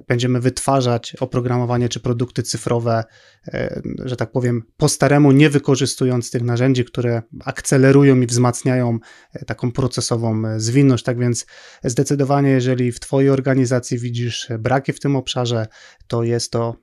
będziemy 0.08 0.40
wytwarzać 0.40 1.16
oprogramowanie 1.20 1.88
czy 1.88 2.00
produkty 2.00 2.42
cyfrowe, 2.42 3.04
e, 3.48 3.82
że 4.04 4.16
tak 4.16 4.32
powiem, 4.32 4.62
po 4.76 4.88
staremu, 4.88 5.32
nie 5.32 5.50
wykorzystując 5.50 6.30
tych 6.30 6.42
narzędzi, 6.42 6.84
które 6.84 7.22
akcelerują 7.44 8.20
i 8.20 8.26
wzmacniają 8.26 8.98
e, 9.32 9.44
taką 9.44 9.72
procesową 9.72 10.46
e, 10.46 10.60
zwinność. 10.60 11.04
Tak 11.04 11.18
więc 11.18 11.46
zdecydowanie, 11.84 12.50
jeżeli 12.50 12.92
w 12.92 13.00
Twojej 13.00 13.30
organizacji 13.30 13.98
widzisz 13.98 14.48
braki 14.58 14.92
w 14.92 15.00
tym 15.00 15.16
obszarze, 15.16 15.66
to 16.06 16.22
jest 16.22 16.52
to 16.52 16.76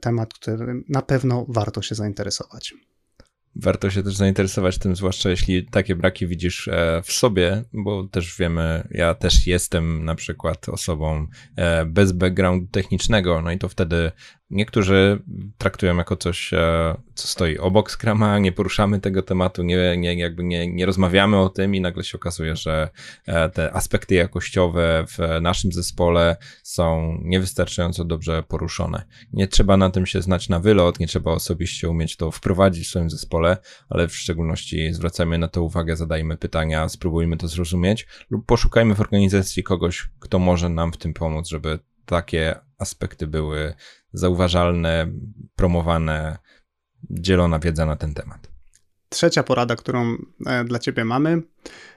temat, 0.00 0.34
który 0.34 0.82
na 0.88 1.02
pewno 1.02 1.46
warto 1.48 1.82
się 1.82 1.94
zainteresować 1.94 2.74
warto 3.58 3.90
się 3.90 4.02
też 4.02 4.16
zainteresować 4.16 4.78
tym, 4.78 4.96
zwłaszcza 4.96 5.30
jeśli 5.30 5.66
takie 5.66 5.96
braki 5.96 6.26
widzisz 6.26 6.68
e, 6.68 7.02
w 7.04 7.12
sobie, 7.12 7.64
bo 7.72 8.04
też 8.04 8.36
wiemy, 8.38 8.88
ja 8.90 9.14
też 9.14 9.46
jestem 9.46 10.04
na 10.04 10.14
przykład 10.14 10.68
osobą 10.68 11.26
e, 11.56 11.84
bez 11.84 12.12
backgroundu 12.12 12.66
technicznego, 12.66 13.42
no 13.42 13.52
i 13.52 13.58
to 13.58 13.68
wtedy 13.68 14.12
Niektórzy 14.50 15.22
traktują 15.58 15.96
jako 15.96 16.16
coś, 16.16 16.52
e, 16.52 16.94
co 17.14 17.28
stoi 17.28 17.58
obok 17.58 17.90
Scrama, 17.90 18.38
nie 18.38 18.52
poruszamy 18.52 19.00
tego 19.00 19.22
tematu, 19.22 19.62
nie, 19.62 19.96
nie, 19.96 20.18
jakby 20.18 20.44
nie, 20.44 20.66
nie 20.66 20.86
rozmawiamy 20.86 21.40
o 21.40 21.48
tym 21.48 21.74
i 21.74 21.80
nagle 21.80 22.04
się 22.04 22.18
okazuje, 22.18 22.56
że 22.56 22.88
e, 23.26 23.50
te 23.50 23.72
aspekty 23.72 24.14
jakościowe 24.14 25.04
w 25.08 25.40
naszym 25.40 25.72
zespole 25.72 26.36
są 26.62 27.18
niewystarczająco 27.22 28.04
dobrze 28.04 28.42
poruszone. 28.42 29.02
Nie 29.32 29.48
trzeba 29.48 29.76
na 29.76 29.90
tym 29.90 30.06
się 30.06 30.22
znać 30.22 30.48
na 30.48 30.60
wylot, 30.60 31.00
nie 31.00 31.06
trzeba 31.06 31.32
osobiście 31.32 31.88
umieć 31.88 32.16
to 32.16 32.30
wprowadzić 32.30 32.86
w 32.86 32.90
swoim 32.90 33.10
zespole, 33.10 33.56
ale 33.88 34.08
w 34.08 34.16
szczególności 34.16 34.92
zwracajmy 34.92 35.38
na 35.38 35.48
to 35.48 35.62
uwagę, 35.62 35.96
zadajmy 35.96 36.36
pytania, 36.36 36.88
spróbujmy 36.88 37.36
to 37.36 37.48
zrozumieć 37.48 38.06
lub 38.30 38.46
poszukajmy 38.46 38.94
w 38.94 39.00
organizacji 39.00 39.62
kogoś, 39.62 40.08
kto 40.18 40.38
może 40.38 40.68
nam 40.68 40.92
w 40.92 40.96
tym 40.96 41.14
pomóc, 41.14 41.48
żeby 41.48 41.78
takie 42.06 42.54
aspekty 42.78 43.26
były 43.26 43.74
zauważalne, 44.12 45.12
promowane, 45.56 46.38
dzielona 47.10 47.58
wiedza 47.58 47.86
na 47.86 47.96
ten 47.96 48.14
temat. 48.14 48.48
Trzecia 49.08 49.42
porada, 49.42 49.76
którą 49.76 50.16
e, 50.46 50.64
dla 50.64 50.78
Ciebie 50.78 51.04
mamy, 51.04 51.42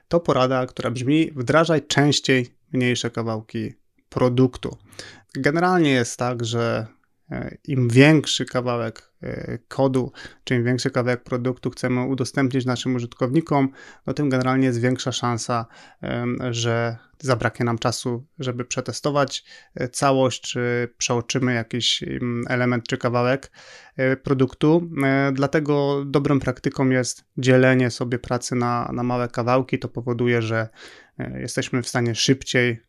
to 0.08 0.20
porada, 0.20 0.66
która 0.66 0.92
brzmi: 0.92 1.32
wdrażaj 1.36 1.88
częściej 1.88 2.56
mniejsze 2.74 3.10
kawałki 3.10 3.74
produktu. 4.10 4.78
Generalnie 5.34 5.92
jest 5.92 6.20
tak, 6.20 6.46
że 6.46 6.88
e, 7.32 7.58
im 7.68 7.90
większy 7.90 8.46
kawałek 8.46 9.11
kodu, 9.68 10.12
czy 10.44 10.56
im 10.56 10.64
większy 10.64 10.92
kawałek 10.92 11.24
produktu 11.24 11.70
chcemy 11.70 12.06
udostępnić 12.06 12.66
naszym 12.66 12.96
użytkownikom, 12.96 13.70
no 14.08 14.14
tym 14.14 14.30
generalnie 14.30 14.66
jest 14.66 14.82
większa 14.82 15.12
szansa, 15.12 15.66
że 16.50 16.98
zabraknie 17.22 17.66
nam 17.66 17.78
czasu, 17.78 18.26
żeby 18.40 18.66
przetestować 18.66 19.44
e, 19.76 19.90
całość, 19.90 20.42
czy 20.42 20.94
przeoczymy 20.98 21.54
jakiś 21.54 22.04
element 22.48 22.88
czy 22.88 22.98
kawałek 22.98 23.52
e, 23.98 24.18
produktu. 24.18 24.90
Dlatego 25.34 26.06
dobrą 26.06 26.40
praktyką 26.40 26.90
jest 26.90 27.26
dzielenie 27.38 27.92
sobie 27.92 28.20
pracy 28.20 28.56
na, 28.56 28.92
na 28.94 29.04
małe 29.04 29.28
kawałki. 29.28 29.80
To 29.80 29.90
powoduje, 29.90 30.42
że 30.42 30.70
jesteśmy 31.36 31.82
w 31.82 31.88
stanie 31.88 32.16
szybciej 32.16 32.84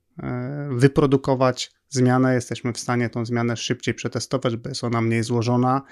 wyprodukować 0.70 1.72
zmianę, 1.92 2.34
jesteśmy 2.34 2.72
w 2.72 2.78
stanie 2.78 3.10
tą 3.10 3.24
zmianę 3.24 3.56
szybciej 3.56 3.94
przetestować, 3.94 4.56
bo 4.56 4.68
jest 4.68 4.84
ona 4.84 5.00
mniej 5.00 5.22
złożona. 5.22 5.82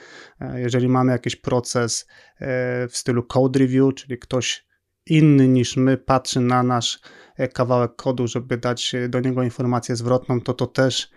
E, 0.40 0.61
jeżeli 0.61 0.88
mamy 0.88 1.12
jakiś 1.12 1.37
proces 1.37 2.07
e, 2.38 2.88
w 2.88 2.97
stylu 2.97 3.23
code 3.23 3.59
review, 3.59 3.95
czyli 3.95 4.19
ktoś 4.19 4.66
inny 5.07 5.49
niż 5.49 5.76
my 5.76 5.97
patrzy 5.97 6.40
na 6.40 6.62
nasz 6.62 7.00
e, 7.37 7.49
kawałek 7.49 7.97
kodu, 7.97 8.26
żeby 8.26 8.59
dać 8.59 8.92
do 9.09 9.21
niego 9.21 9.42
informację 9.42 9.97
zwrotną, 9.97 10.40
to 10.40 10.54
to 10.54 10.66
też 10.66 11.11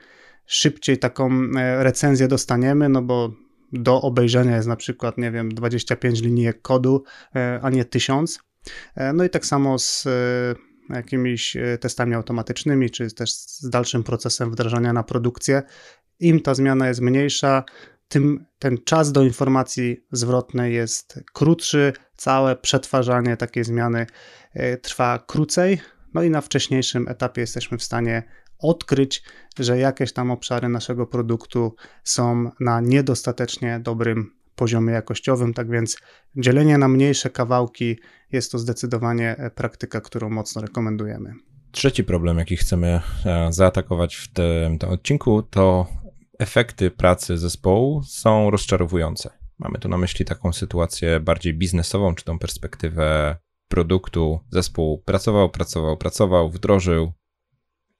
szybciej 0.46 0.98
taką 0.98 1.30
recenzję 1.78 2.28
dostaniemy, 2.28 2.90
no 2.90 3.02
bo 3.02 3.34
do 3.72 4.02
obejrzenia 4.02 4.56
jest 4.56 4.68
na 4.68 4.76
przykład, 4.76 5.18
nie 5.18 5.32
wiem, 5.32 5.54
25 5.54 6.22
linijek 6.22 6.62
kodu, 6.62 7.04
a 7.62 7.70
nie 7.70 7.86
1000. 7.86 8.40
No 9.14 9.24
i 9.24 9.30
tak 9.30 9.46
samo 9.46 9.80
z 9.80 10.08
jakimiś 10.96 11.56
e, 11.56 11.78
testami 11.78 12.14
automatycznymi, 12.14 12.90
czy 12.90 13.12
też 13.12 13.34
z 13.34 13.70
dalszym 13.70 14.04
procesem 14.04 14.52
wdrażania 14.52 14.94
na 14.94 15.04
produkcję. 15.04 15.64
Im 16.20 16.42
ta 16.42 16.54
zmiana 16.54 16.88
jest 16.88 17.02
mniejsza, 17.02 17.64
tym 18.08 18.46
ten 18.60 18.78
czas 18.86 19.12
do 19.12 19.24
informacji 19.24 20.06
zwrotnej 20.12 20.74
jest 20.74 21.20
krótszy, 21.34 21.94
całe 22.18 22.56
przetwarzanie 22.56 23.38
takiej 23.38 23.64
zmiany 23.64 24.06
e, 24.54 24.78
trwa 24.78 25.24
krócej. 25.28 25.82
no 26.14 26.24
i 26.24 26.30
na 26.30 26.42
wcześniejszym 26.42 27.08
etapie 27.08 27.42
jesteśmy 27.42 27.78
w 27.78 27.84
stanie 27.84 28.24
odkryć, 28.60 29.24
że 29.60 29.78
jakieś 29.78 30.14
tam 30.14 30.32
obszary 30.32 30.70
naszego 30.70 31.08
produktu 31.08 31.76
są 32.04 32.52
na 32.60 32.82
niedostatecznie 32.82 33.80
dobrym 33.80 34.43
poziomie 34.56 34.94
jakościowym. 34.94 35.54
Tak 35.54 35.70
więc 35.70 35.98
dzielenie 36.36 36.78
na 36.78 36.88
mniejsze 36.88 37.30
kawałki 37.30 38.00
jest 38.32 38.52
to 38.52 38.60
zdecydowanie 38.60 39.52
praktyka, 39.56 40.02
którą 40.02 40.30
mocno 40.30 40.62
rekomendujemy. 40.62 41.34
Trzeci 41.72 42.04
problem, 42.04 42.38
jaki 42.38 42.58
chcemy 42.58 43.02
e, 43.26 43.54
zaatakować 43.54 44.16
w 44.16 44.34
tym, 44.34 44.80
tym 44.80 44.90
odcinku, 44.90 45.44
to 45.44 45.88
efekty 46.40 46.92
pracy 46.92 47.38
zespołu 47.38 48.04
są 48.04 48.52
rozczarowujące. 48.52 49.30
Mamy 49.60 49.80
tu 49.80 49.90
na 49.90 49.98
myśli 49.98 50.26
taką 50.26 50.54
sytuację 50.54 51.20
bardziej 51.20 51.54
biznesową, 51.54 52.16
czy 52.16 52.26
tą 52.26 52.40
perspektywę 52.40 53.38
produktu. 53.68 54.40
Zespół 54.50 54.98
pracował, 54.98 55.50
pracował, 55.50 55.98
pracował, 55.98 56.50
wdrożył 56.50 57.12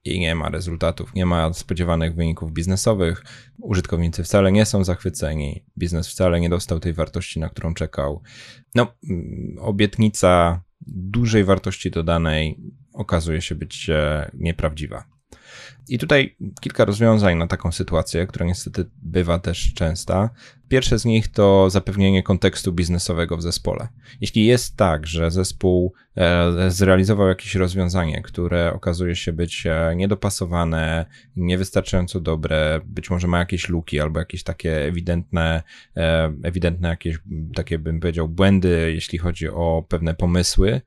i 0.06 0.20
nie 0.20 0.36
ma 0.36 0.50
rezultatów, 0.50 1.14
nie 1.14 1.26
ma 1.26 1.54
spodziewanych 1.54 2.16
wyników 2.16 2.52
biznesowych. 2.52 3.24
Użytkownicy 3.62 4.24
wcale 4.24 4.52
nie 4.52 4.66
są 4.66 4.84
zachwyceni, 4.84 5.66
biznes 5.78 6.08
wcale 6.08 6.40
nie 6.40 6.50
dostał 6.50 6.80
tej 6.80 6.94
wartości, 6.94 7.40
na 7.40 7.50
którą 7.50 7.74
czekał. 7.74 8.22
No, 8.76 8.96
mm, 9.10 9.58
obietnica 9.60 10.64
dużej 10.88 11.44
wartości 11.44 11.92
dodanej 11.92 12.60
okazuje 12.94 13.42
się 13.42 13.56
być 13.56 13.90
e, 13.90 14.32
nieprawdziwa. 14.34 15.14
I 15.88 15.98
tutaj 15.98 16.36
kilka 16.62 16.86
rozwiązań 16.86 17.38
na 17.38 17.48
taką 17.48 17.72
sytuację, 17.72 18.28
która 18.28 18.46
niestety 18.46 18.86
bywa 19.02 19.40
też 19.40 19.74
częsta. 19.74 20.30
Pierwsze 20.74 21.00
z 21.00 21.06
nich 21.06 21.28
to 21.28 21.70
zapewnienie 21.70 22.24
kontekstu 22.24 22.74
biznesowego 22.74 23.38
w 23.38 23.42
zespole. 23.42 23.88
Jeśli 24.22 24.46
jest 24.46 24.78
tak, 24.78 25.08
że 25.08 25.32
zespół 25.32 25.94
e, 26.18 26.72
zrealizował 26.72 27.28
jakieś 27.28 27.56
rozwiązanie, 27.56 28.22
które 28.22 28.74
okazuje 28.74 29.16
się 29.16 29.34
być 29.34 29.66
e, 29.66 29.94
niedopasowane, 29.96 31.06
niewystarczająco 31.36 32.20
dobre, 32.20 32.82
być 32.86 33.10
może 33.10 33.28
ma 33.28 33.40
jakieś 33.40 33.70
luki 33.70 34.00
albo 34.00 34.20
jakieś 34.20 34.44
takie 34.44 34.86
ewidentne, 34.86 35.64
e, 35.98 36.34
ewidentne 36.44 36.90
jakieś 36.90 37.18
takie 37.56 37.80
bym 37.80 38.00
powiedział 38.00 38.30
błędy, 38.30 38.92
jeśli 38.94 39.18
chodzi 39.18 39.50
o 39.50 39.86
pewne 39.88 40.14
pomysły, 40.14 40.82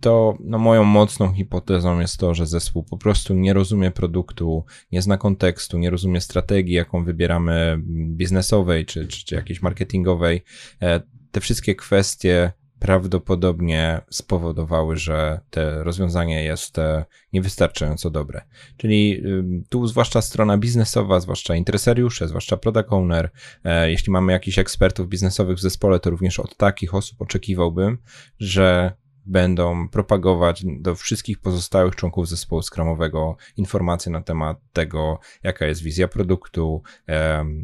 to 0.00 0.38
no, 0.40 0.58
moją 0.58 0.84
mocną 0.84 1.32
hipotezą 1.34 2.00
jest 2.00 2.18
to, 2.18 2.34
że 2.34 2.46
zespół 2.46 2.82
po 2.82 2.96
prostu 2.96 3.34
nie 3.34 3.52
rozumie 3.52 3.90
produktu, 3.90 4.64
nie 4.92 5.02
zna 5.02 5.18
kontekstu, 5.18 5.78
nie 5.78 5.90
rozumie 5.90 6.20
strategii, 6.20 6.74
jaką 6.74 7.04
wybieramy 7.04 7.78
biznesowej 8.08 8.86
czy, 8.86 9.06
czy 9.06 9.21
czy 9.24 9.34
jakiejś 9.34 9.62
marketingowej, 9.62 10.42
e, 10.82 11.00
te 11.30 11.40
wszystkie 11.40 11.74
kwestie 11.74 12.52
prawdopodobnie 12.78 14.00
spowodowały, 14.10 14.96
że 14.96 15.40
to 15.50 15.84
rozwiązanie 15.84 16.44
jest 16.44 16.78
e, 16.78 17.04
niewystarczająco 17.32 18.10
dobre. 18.10 18.42
Czyli 18.76 19.22
tu 19.68 19.86
zwłaszcza 19.86 20.22
strona 20.22 20.58
biznesowa, 20.58 21.20
zwłaszcza 21.20 21.56
interesariusze, 21.56 22.28
zwłaszcza 22.28 22.56
product 22.56 22.92
owner, 22.92 23.30
e, 23.64 23.90
jeśli 23.90 24.12
mamy 24.12 24.32
jakichś 24.32 24.58
ekspertów 24.58 25.08
biznesowych 25.08 25.56
w 25.56 25.60
zespole, 25.60 26.00
to 26.00 26.10
również 26.10 26.40
od 26.40 26.56
takich 26.56 26.94
osób 26.94 27.22
oczekiwałbym, 27.22 27.98
że 28.38 28.92
będą 29.26 29.88
propagować 29.88 30.64
do 30.80 30.94
wszystkich 30.94 31.38
pozostałych 31.38 31.96
członków 31.96 32.28
zespołu 32.28 32.62
skramowego 32.62 33.36
informacje 33.56 34.12
na 34.12 34.22
temat 34.22 34.58
tego, 34.72 35.18
jaka 35.42 35.66
jest 35.66 35.82
wizja 35.82 36.08
produktu, 36.08 36.82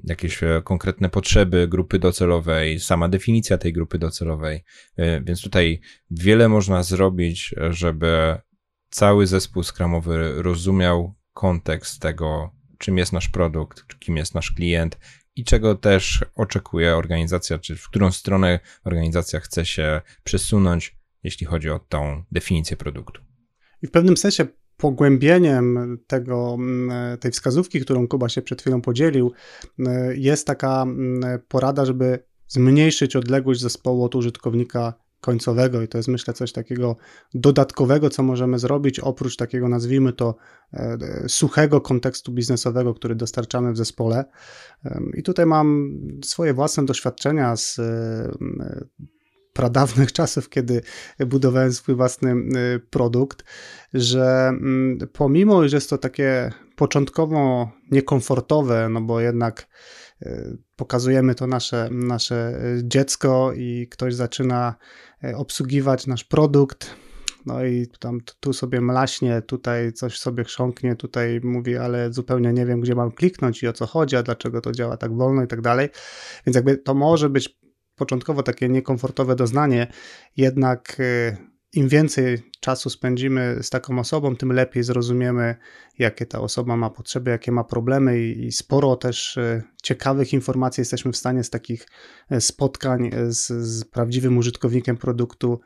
jakieś 0.04 0.42
e, 0.42 0.62
konkretne 0.64 1.08
potrzeby 1.08 1.68
grupy 1.68 1.98
docelowej, 1.98 2.80
sama 2.80 3.08
definicja 3.08 3.58
tej 3.58 3.72
grupy 3.72 3.98
docelowej. 3.98 4.64
E, 4.96 5.20
więc 5.20 5.42
tutaj 5.42 5.80
wiele 6.10 6.48
można 6.48 6.82
zrobić, 6.82 7.54
żeby 7.70 8.38
cały 8.90 9.26
zespół 9.26 9.62
skramowy 9.62 10.42
rozumiał 10.42 11.14
kontekst 11.32 12.00
tego, 12.00 12.50
czym 12.78 12.98
jest 12.98 13.12
nasz 13.12 13.28
produkt, 13.28 13.98
kim 13.98 14.16
jest 14.16 14.34
nasz 14.34 14.52
klient 14.52 14.98
i 15.36 15.44
czego 15.44 15.74
też 15.74 16.24
oczekuje 16.34 16.96
organizacja, 16.96 17.58
czy 17.58 17.76
w 17.76 17.88
którą 17.88 18.12
stronę 18.12 18.60
organizacja 18.84 19.40
chce 19.40 19.66
się 19.66 20.00
przesunąć 20.24 20.97
jeśli 21.22 21.46
chodzi 21.46 21.70
o 21.70 21.78
tą 21.78 22.22
definicję 22.32 22.76
produktu. 22.76 23.22
I 23.82 23.86
w 23.86 23.90
pewnym 23.90 24.16
sensie 24.16 24.46
pogłębieniem 24.76 25.98
tego, 26.06 26.54
mm, 26.54 27.18
tej 27.18 27.30
wskazówki, 27.30 27.80
którą 27.80 28.08
Kuba 28.08 28.28
się 28.28 28.42
przed 28.42 28.60
chwilą 28.60 28.80
podzielił, 28.80 29.32
mm, 29.78 30.12
jest 30.16 30.46
taka 30.46 30.82
mm, 30.82 31.40
porada, 31.48 31.84
żeby 31.84 32.24
zmniejszyć 32.48 33.16
odległość 33.16 33.60
zespołu 33.60 34.04
od 34.04 34.14
użytkownika 34.14 34.94
końcowego 35.20 35.82
i 35.82 35.88
to 35.88 35.98
jest 35.98 36.08
myślę 36.08 36.34
coś 36.34 36.52
takiego 36.52 36.96
dodatkowego, 37.34 38.10
co 38.10 38.22
możemy 38.22 38.58
zrobić 38.58 39.00
oprócz 39.00 39.36
takiego 39.36 39.68
nazwijmy 39.68 40.12
to 40.12 40.36
e, 40.72 40.98
suchego 41.28 41.80
kontekstu 41.80 42.32
biznesowego, 42.32 42.94
który 42.94 43.14
dostarczamy 43.14 43.72
w 43.72 43.76
zespole. 43.76 44.24
I 45.14 45.22
tutaj 45.22 45.46
mam 45.46 45.90
swoje 46.24 46.54
własne 46.54 46.86
doświadczenia 46.86 47.56
z 47.56 47.80
pradawnych 49.58 50.12
czasów, 50.18 50.48
kiedy 50.48 50.82
budowałem 51.26 51.72
swój 51.72 51.94
własny 51.94 52.30
y, 52.30 52.80
produkt, 52.90 53.44
że 53.94 54.48
mm, 54.48 54.98
pomimo, 55.12 55.68
że 55.68 55.76
jest 55.76 55.90
to 55.90 55.98
takie 55.98 56.52
początkowo 56.76 57.70
niekomfortowe, 57.90 58.88
no 58.88 59.00
bo 59.00 59.20
jednak 59.20 59.68
y, 60.22 60.58
pokazujemy 60.76 61.34
to 61.34 61.46
nasze, 61.46 61.88
nasze 61.90 62.60
dziecko 62.82 63.52
i 63.56 63.88
ktoś 63.90 64.14
zaczyna 64.14 64.74
y, 65.24 65.36
obsługiwać 65.36 66.06
nasz 66.06 66.24
produkt, 66.24 66.94
no 67.46 67.64
i 67.64 67.86
tam 68.00 68.20
tu 68.40 68.52
sobie 68.52 68.80
mlaśnie, 68.80 69.42
tutaj 69.42 69.92
coś 69.92 70.18
sobie 70.18 70.44
chrząknie, 70.44 70.96
tutaj 70.96 71.40
mówi, 71.42 71.76
ale 71.76 72.12
zupełnie 72.12 72.52
nie 72.52 72.66
wiem, 72.66 72.80
gdzie 72.80 72.94
mam 72.94 73.12
kliknąć 73.12 73.62
i 73.62 73.68
o 73.68 73.72
co 73.72 73.86
chodzi, 73.86 74.16
a 74.16 74.22
dlaczego 74.22 74.60
to 74.60 74.72
działa 74.72 74.96
tak 74.96 75.16
wolno 75.16 75.42
i 75.42 75.46
tak 75.46 75.60
dalej. 75.60 75.88
Więc 76.46 76.56
jakby 76.56 76.76
to 76.76 76.94
może 76.94 77.30
być 77.30 77.58
początkowo 77.98 78.42
takie 78.42 78.68
niekomfortowe 78.68 79.36
doznanie, 79.36 79.86
jednak 80.36 80.96
y, 81.00 81.36
im 81.72 81.88
więcej 81.88 82.38
czasu 82.60 82.90
spędzimy 82.90 83.58
z 83.62 83.70
taką 83.70 83.98
osobą, 83.98 84.36
tym 84.36 84.52
lepiej 84.52 84.82
zrozumiemy, 84.82 85.56
jakie 85.98 86.26
ta 86.26 86.40
osoba 86.40 86.76
ma 86.76 86.90
potrzeby, 86.90 87.30
jakie 87.30 87.52
ma 87.52 87.64
problemy 87.64 88.20
i 88.20 88.52
sporo 88.52 88.96
też 88.96 89.36
y, 89.36 89.62
ciekawych 89.82 90.32
informacji 90.32 90.80
jesteśmy 90.80 91.12
w 91.12 91.16
stanie 91.16 91.44
z 91.44 91.50
takich 91.50 91.86
y, 92.32 92.40
spotkań 92.40 93.10
z, 93.28 93.46
z 93.46 93.84
prawdziwym 93.84 94.38
użytkownikiem 94.38 94.96
produktu 94.96 95.60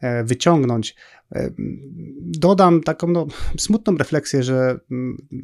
E, 0.00 0.24
wyciągnąć. 0.24 0.96
E, 1.34 1.50
dodam 2.20 2.82
taką 2.82 3.06
no, 3.06 3.26
smutną 3.58 3.96
refleksję, 3.96 4.42
że 4.42 4.78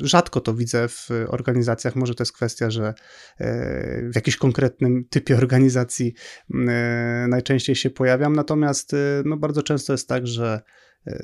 rzadko 0.01 0.41
to 0.41 0.55
widzę 0.55 0.89
w 0.89 1.09
organizacjach. 1.29 1.97
Może 1.97 2.15
to 2.15 2.23
jest 2.23 2.33
kwestia, 2.33 2.71
że 2.71 2.87
e, 2.87 2.95
w 4.11 4.15
jakimś 4.15 4.37
konkretnym 4.37 5.05
typie 5.11 5.37
organizacji 5.37 6.15
najczęściej 7.29 7.77
się 7.77 7.91
pojawiam, 7.91 8.37
natomiast 8.37 8.97
no, 9.25 9.37
bardzo 9.37 9.63
często 9.63 9.93
jest 9.93 10.09
tak, 10.09 10.27
że 10.27 10.61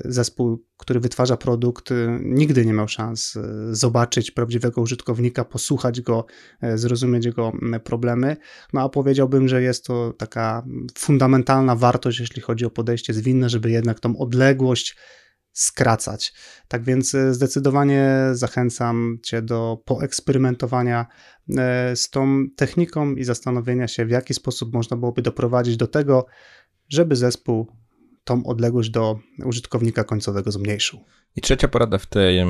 zespół, 0.05 0.65
który 0.77 0.99
wytwarza 0.99 1.37
produkt, 1.37 1.91
y, 1.91 2.19
nigdy 2.21 2.65
nie 2.65 2.73
miał 2.73 2.87
szans 2.87 3.35
y, 3.35 3.41
zobaczyć 3.75 4.31
prawdziwego 4.31 4.81
użytkownika, 4.81 5.45
posłuchać 5.45 6.01
go, 6.01 6.25
zrozumieć 6.75 7.25
jego 7.25 7.51
problemy. 7.83 8.37
No 8.73 8.81
a 8.81 8.89
powiedziałbym, 8.89 9.47
że 9.47 9.61
jest 9.61 9.85
to 9.85 10.13
taka 10.13 10.65
fundamentalna 10.97 11.75
wartość, 11.75 12.19
jeśli 12.19 12.41
chodzi 12.41 12.65
o 12.65 12.69
podejście 12.69 13.13
zwinne, 13.13 13.49
żeby 13.49 13.71
jednak 13.71 13.99
tą 13.99 14.17
odległość 14.17 14.97
skracać. 15.53 16.33
Tak 16.67 16.83
więc 16.83 17.15
zdecydowanie 17.31 18.09
zachęcam 18.31 19.17
Cię 19.23 19.41
do 19.41 19.81
poeksperymentowania 19.85 21.05
z 21.95 22.09
tą 22.09 22.45
techniką 22.55 23.15
i 23.15 23.23
zastanowienia 23.23 23.87
się, 23.87 24.05
w 24.05 24.09
jaki 24.09 24.33
sposób 24.33 24.73
można 24.73 24.97
byłoby 24.97 25.21
doprowadzić 25.21 25.77
do 25.77 25.87
tego, 25.87 26.25
żeby 26.89 27.15
zespół 27.15 27.80
tą 28.31 28.45
odległość 28.45 28.89
do 28.89 29.19
użytkownika 29.45 30.03
końcowego 30.03 30.51
zmniejszył. 30.51 30.99
I 31.35 31.41
trzecia 31.41 31.67
porada 31.67 31.97
w 31.97 32.05
tej 32.05 32.39
e, 32.39 32.45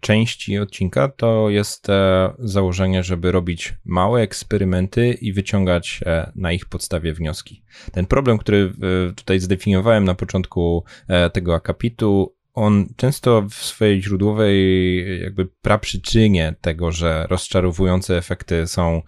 części 0.00 0.58
odcinka 0.58 1.08
to 1.08 1.50
jest 1.50 1.90
e, 1.90 2.34
założenie, 2.38 3.02
żeby 3.02 3.32
robić 3.32 3.74
małe 3.84 4.20
eksperymenty 4.20 5.12
i 5.12 5.32
wyciągać 5.32 6.00
e, 6.06 6.32
na 6.34 6.52
ich 6.52 6.66
podstawie 6.66 7.14
wnioski. 7.14 7.62
Ten 7.92 8.06
problem, 8.06 8.38
który 8.38 8.72
tutaj 9.16 9.40
zdefiniowałem 9.40 10.04
na 10.04 10.14
początku 10.14 10.84
tego 11.32 11.54
akapitu, 11.54 12.34
on 12.54 12.86
często 12.96 13.42
w 13.50 13.54
swojej 13.54 14.02
źródłowej 14.02 15.22
jakby 15.22 15.46
praprzyczynie 15.46 16.54
tego, 16.60 16.92
że 16.92 17.26
rozczarowujące 17.30 18.18
efekty 18.18 18.66
są 18.66 19.02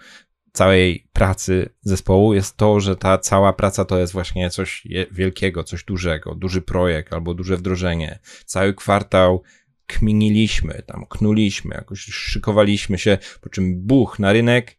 całej 0.57 1.07
pracy 1.13 1.69
zespołu 1.83 2.35
jest 2.35 2.57
to, 2.57 2.81
że 2.81 2.97
ta 2.97 3.19
cała 3.19 3.53
praca 3.53 3.85
to 3.85 3.99
jest 3.99 4.13
właśnie 4.13 4.51
coś 4.51 4.87
wielkiego, 5.11 5.65
coś 5.65 5.85
dużego, 5.85 6.35
duży 6.35 6.63
projekt 6.63 7.13
albo 7.13 7.35
duże 7.35 7.57
wdrożenie. 7.57 8.19
Cały 8.45 8.75
kwartał 8.75 9.43
kminiliśmy, 9.87 10.83
tam 10.87 11.07
knuliśmy, 11.09 11.75
jakoś 11.75 12.01
szykowaliśmy 12.01 12.99
się, 12.99 13.19
po 13.41 13.49
czym 13.49 13.87
buch 13.87 14.19
na 14.19 14.33
rynek 14.33 14.79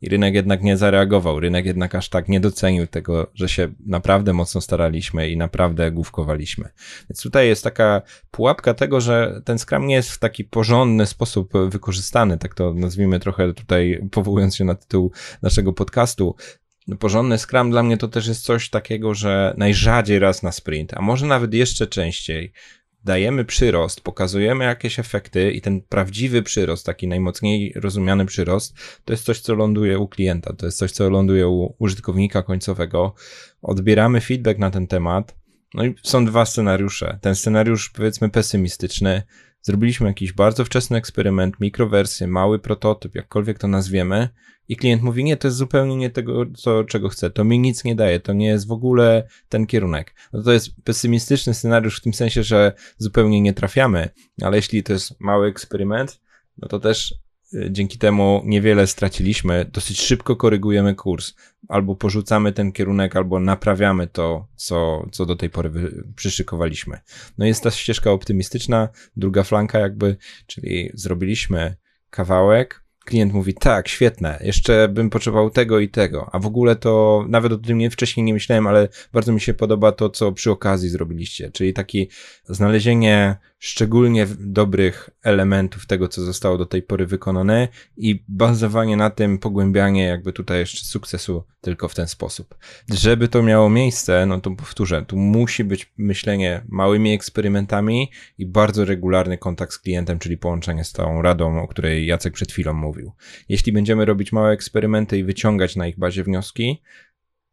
I 0.00 0.08
rynek 0.08 0.34
jednak 0.34 0.62
nie 0.62 0.76
zareagował, 0.76 1.40
rynek 1.40 1.66
jednak 1.66 1.94
aż 1.94 2.08
tak 2.08 2.28
nie 2.28 2.40
docenił 2.40 2.86
tego, 2.86 3.30
że 3.34 3.48
się 3.48 3.68
naprawdę 3.86 4.32
mocno 4.32 4.60
staraliśmy 4.60 5.30
i 5.30 5.36
naprawdę 5.36 5.90
główkowaliśmy. 5.90 6.68
Więc 7.10 7.22
tutaj 7.22 7.48
jest 7.48 7.64
taka 7.64 8.02
pułapka 8.30 8.74
tego, 8.74 9.00
że 9.00 9.40
ten 9.44 9.58
Scrum 9.58 9.86
nie 9.86 9.94
jest 9.94 10.10
w 10.10 10.18
taki 10.18 10.44
porządny 10.44 11.06
sposób 11.06 11.52
wykorzystany, 11.68 12.38
tak 12.38 12.54
to 12.54 12.74
nazwijmy 12.74 13.20
trochę 13.20 13.54
tutaj, 13.54 14.08
powołując 14.10 14.56
się 14.56 14.64
na 14.64 14.74
tytuł 14.74 15.12
naszego 15.42 15.72
podcastu. 15.72 16.36
Porządny 16.98 17.38
Scrum 17.38 17.70
dla 17.70 17.82
mnie 17.82 17.96
to 17.96 18.08
też 18.08 18.26
jest 18.26 18.44
coś 18.44 18.70
takiego, 18.70 19.14
że 19.14 19.54
najrzadziej 19.56 20.18
raz 20.18 20.42
na 20.42 20.52
sprint, 20.52 20.94
a 20.94 21.02
może 21.02 21.26
nawet 21.26 21.54
jeszcze 21.54 21.86
częściej 21.86 22.52
dajemy 23.08 23.44
przyrost, 23.44 24.00
pokazujemy 24.00 24.64
jakieś 24.64 24.98
efekty 24.98 25.52
i 25.52 25.60
ten 25.60 25.80
prawdziwy 25.80 26.42
przyrost, 26.42 26.86
taki 26.86 27.08
najmocniej 27.08 27.72
rozumiany 27.76 28.26
przyrost, 28.26 28.74
to 29.04 29.12
jest 29.12 29.24
coś, 29.24 29.40
co 29.40 29.54
ląduje 29.54 29.98
u 29.98 30.08
klienta, 30.08 30.52
to 30.52 30.66
jest 30.66 30.78
coś, 30.78 30.92
co 30.92 31.10
ląduje 31.10 31.48
u 31.48 31.74
użytkownika 31.78 32.42
końcowego. 32.42 33.14
Odbieramy 33.62 34.20
feedback 34.20 34.58
na 34.58 34.70
ten 34.70 34.86
temat. 34.86 35.36
No 35.74 35.84
i 35.84 35.94
są 36.02 36.24
dwa 36.24 36.44
scenariusze. 36.44 37.18
Ten 37.20 37.34
scenariusz, 37.34 37.90
powiedzmy, 37.90 38.28
pesymistyczny. 38.28 39.22
Zrobiliśmy 39.62 40.06
jakiś 40.06 40.32
bardzo 40.32 40.64
wczesny 40.64 40.96
eksperyment, 40.96 41.60
mikrowersję, 41.60 42.26
mały 42.26 42.58
prototyp, 42.58 43.14
jakkolwiek 43.14 43.58
to 43.58 43.68
nazwiemy, 43.68 44.28
i 44.68 44.76
klient 44.76 45.02
mówi, 45.02 45.24
nie, 45.24 45.36
to 45.36 45.48
jest 45.48 45.56
zupełnie 45.56 45.96
nie 45.96 46.10
tego, 46.10 46.46
co, 46.56 46.84
czego 46.84 47.08
chcę, 47.08 47.30
to 47.30 47.44
mi 47.44 47.58
nic 47.58 47.84
nie 47.84 47.94
daje, 47.94 48.20
to 48.20 48.32
nie 48.32 48.46
jest 48.46 48.66
w 48.66 48.72
ogóle 48.72 49.28
ten 49.48 49.66
kierunek. 49.66 50.14
No 50.32 50.42
to 50.42 50.52
jest 50.52 50.70
pesymistyczny 50.84 51.54
scenariusz 51.54 51.98
w 51.98 52.02
tym 52.02 52.14
sensie, 52.14 52.42
że 52.42 52.72
zupełnie 52.98 53.40
nie 53.40 53.54
trafiamy, 53.54 54.08
ale 54.42 54.56
jeśli 54.56 54.82
to 54.82 54.92
jest 54.92 55.20
mały 55.20 55.48
eksperyment, 55.48 56.20
no 56.58 56.68
to 56.68 56.80
też 56.80 57.14
dzięki 57.70 57.98
temu 57.98 58.42
niewiele 58.44 58.86
straciliśmy, 58.86 59.64
dosyć 59.72 60.00
szybko 60.00 60.36
korygujemy 60.36 60.94
kurs, 60.94 61.34
albo 61.68 61.94
porzucamy 61.94 62.52
ten 62.52 62.72
kierunek, 62.72 63.16
albo 63.16 63.40
naprawiamy 63.40 64.06
to, 64.06 64.48
co, 64.56 65.06
co 65.12 65.26
do 65.26 65.36
tej 65.36 65.50
pory 65.50 65.70
przyszykowaliśmy. 66.16 66.98
No 67.38 67.46
jest 67.46 67.62
ta 67.62 67.70
ścieżka 67.70 68.10
optymistyczna, 68.10 68.88
druga 69.16 69.42
flanka 69.42 69.78
jakby, 69.78 70.16
czyli 70.46 70.90
zrobiliśmy 70.94 71.76
kawałek, 72.10 72.87
klient 73.08 73.32
mówi, 73.32 73.54
tak, 73.54 73.88
świetne, 73.88 74.38
jeszcze 74.44 74.88
bym 74.88 75.10
potrzebował 75.10 75.50
tego 75.50 75.80
i 75.80 75.88
tego, 75.88 76.30
a 76.32 76.38
w 76.38 76.46
ogóle 76.46 76.76
to 76.76 77.24
nawet 77.28 77.52
o 77.52 77.58
tym 77.58 77.78
nie, 77.78 77.90
wcześniej 77.90 78.24
nie 78.24 78.32
myślałem, 78.32 78.66
ale 78.66 78.88
bardzo 79.12 79.32
mi 79.32 79.40
się 79.40 79.54
podoba 79.54 79.92
to, 79.92 80.10
co 80.10 80.32
przy 80.32 80.50
okazji 80.50 80.88
zrobiliście, 80.88 81.50
czyli 81.50 81.72
taki 81.72 82.08
znalezienie 82.44 83.36
szczególnie 83.58 84.26
dobrych 84.38 85.10
elementów 85.22 85.86
tego, 85.86 86.08
co 86.08 86.22
zostało 86.22 86.58
do 86.58 86.66
tej 86.66 86.82
pory 86.82 87.06
wykonane 87.06 87.68
i 87.96 88.24
bazowanie 88.28 88.96
na 88.96 89.10
tym, 89.10 89.38
pogłębianie 89.38 90.04
jakby 90.04 90.32
tutaj 90.32 90.58
jeszcze 90.58 90.84
sukcesu 90.84 91.44
tylko 91.60 91.88
w 91.88 91.94
ten 91.94 92.08
sposób. 92.08 92.54
Żeby 92.90 93.28
to 93.28 93.42
miało 93.42 93.70
miejsce, 93.70 94.26
no 94.26 94.40
to 94.40 94.50
powtórzę, 94.50 95.04
tu 95.06 95.16
musi 95.16 95.64
być 95.64 95.92
myślenie 95.98 96.62
małymi 96.68 97.12
eksperymentami 97.12 98.10
i 98.38 98.46
bardzo 98.46 98.84
regularny 98.84 99.38
kontakt 99.38 99.72
z 99.72 99.78
klientem, 99.78 100.18
czyli 100.18 100.38
połączenie 100.38 100.84
z 100.84 100.92
tą 100.92 101.22
radą, 101.22 101.62
o 101.62 101.68
której 101.68 102.06
Jacek 102.06 102.34
przed 102.34 102.52
chwilą 102.52 102.74
mówił. 102.74 102.97
Jeśli 103.48 103.72
będziemy 103.72 104.04
robić 104.04 104.32
małe 104.32 104.50
eksperymenty 104.50 105.18
i 105.18 105.24
wyciągać 105.24 105.76
na 105.76 105.86
ich 105.86 105.98
bazie 105.98 106.24
wnioski, 106.24 106.82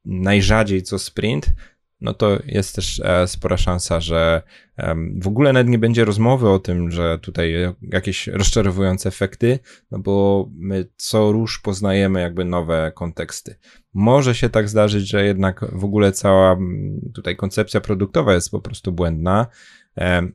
najrzadziej 0.05 0.83
co 0.83 0.99
sprint, 0.99 1.45
no 2.01 2.13
to 2.13 2.39
jest 2.45 2.75
też 2.75 3.01
e, 3.03 3.27
spora 3.27 3.57
szansa, 3.57 3.99
że 3.99 4.41
w 5.21 5.27
ogóle 5.27 5.53
nawet 5.53 5.67
nie 5.67 5.77
będzie 5.77 6.05
rozmowy 6.05 6.49
o 6.49 6.59
tym, 6.59 6.91
że 6.91 7.19
tutaj 7.19 7.53
jakieś 7.81 8.27
rozczarowujące 8.27 9.09
efekty, 9.09 9.59
no 9.91 9.99
bo 9.99 10.47
my 10.55 10.87
co 10.95 11.31
róż 11.31 11.59
poznajemy 11.59 12.21
jakby 12.21 12.45
nowe 12.45 12.91
konteksty. 12.95 13.55
Może 13.93 14.35
się 14.35 14.49
tak 14.49 14.69
zdarzyć, 14.69 15.09
że 15.09 15.25
jednak 15.25 15.65
w 15.71 15.83
ogóle 15.83 16.11
cała 16.11 16.57
tutaj 17.13 17.35
koncepcja 17.35 17.81
produktowa 17.81 18.33
jest 18.33 18.51
po 18.51 18.61
prostu 18.61 18.91
błędna, 18.91 19.47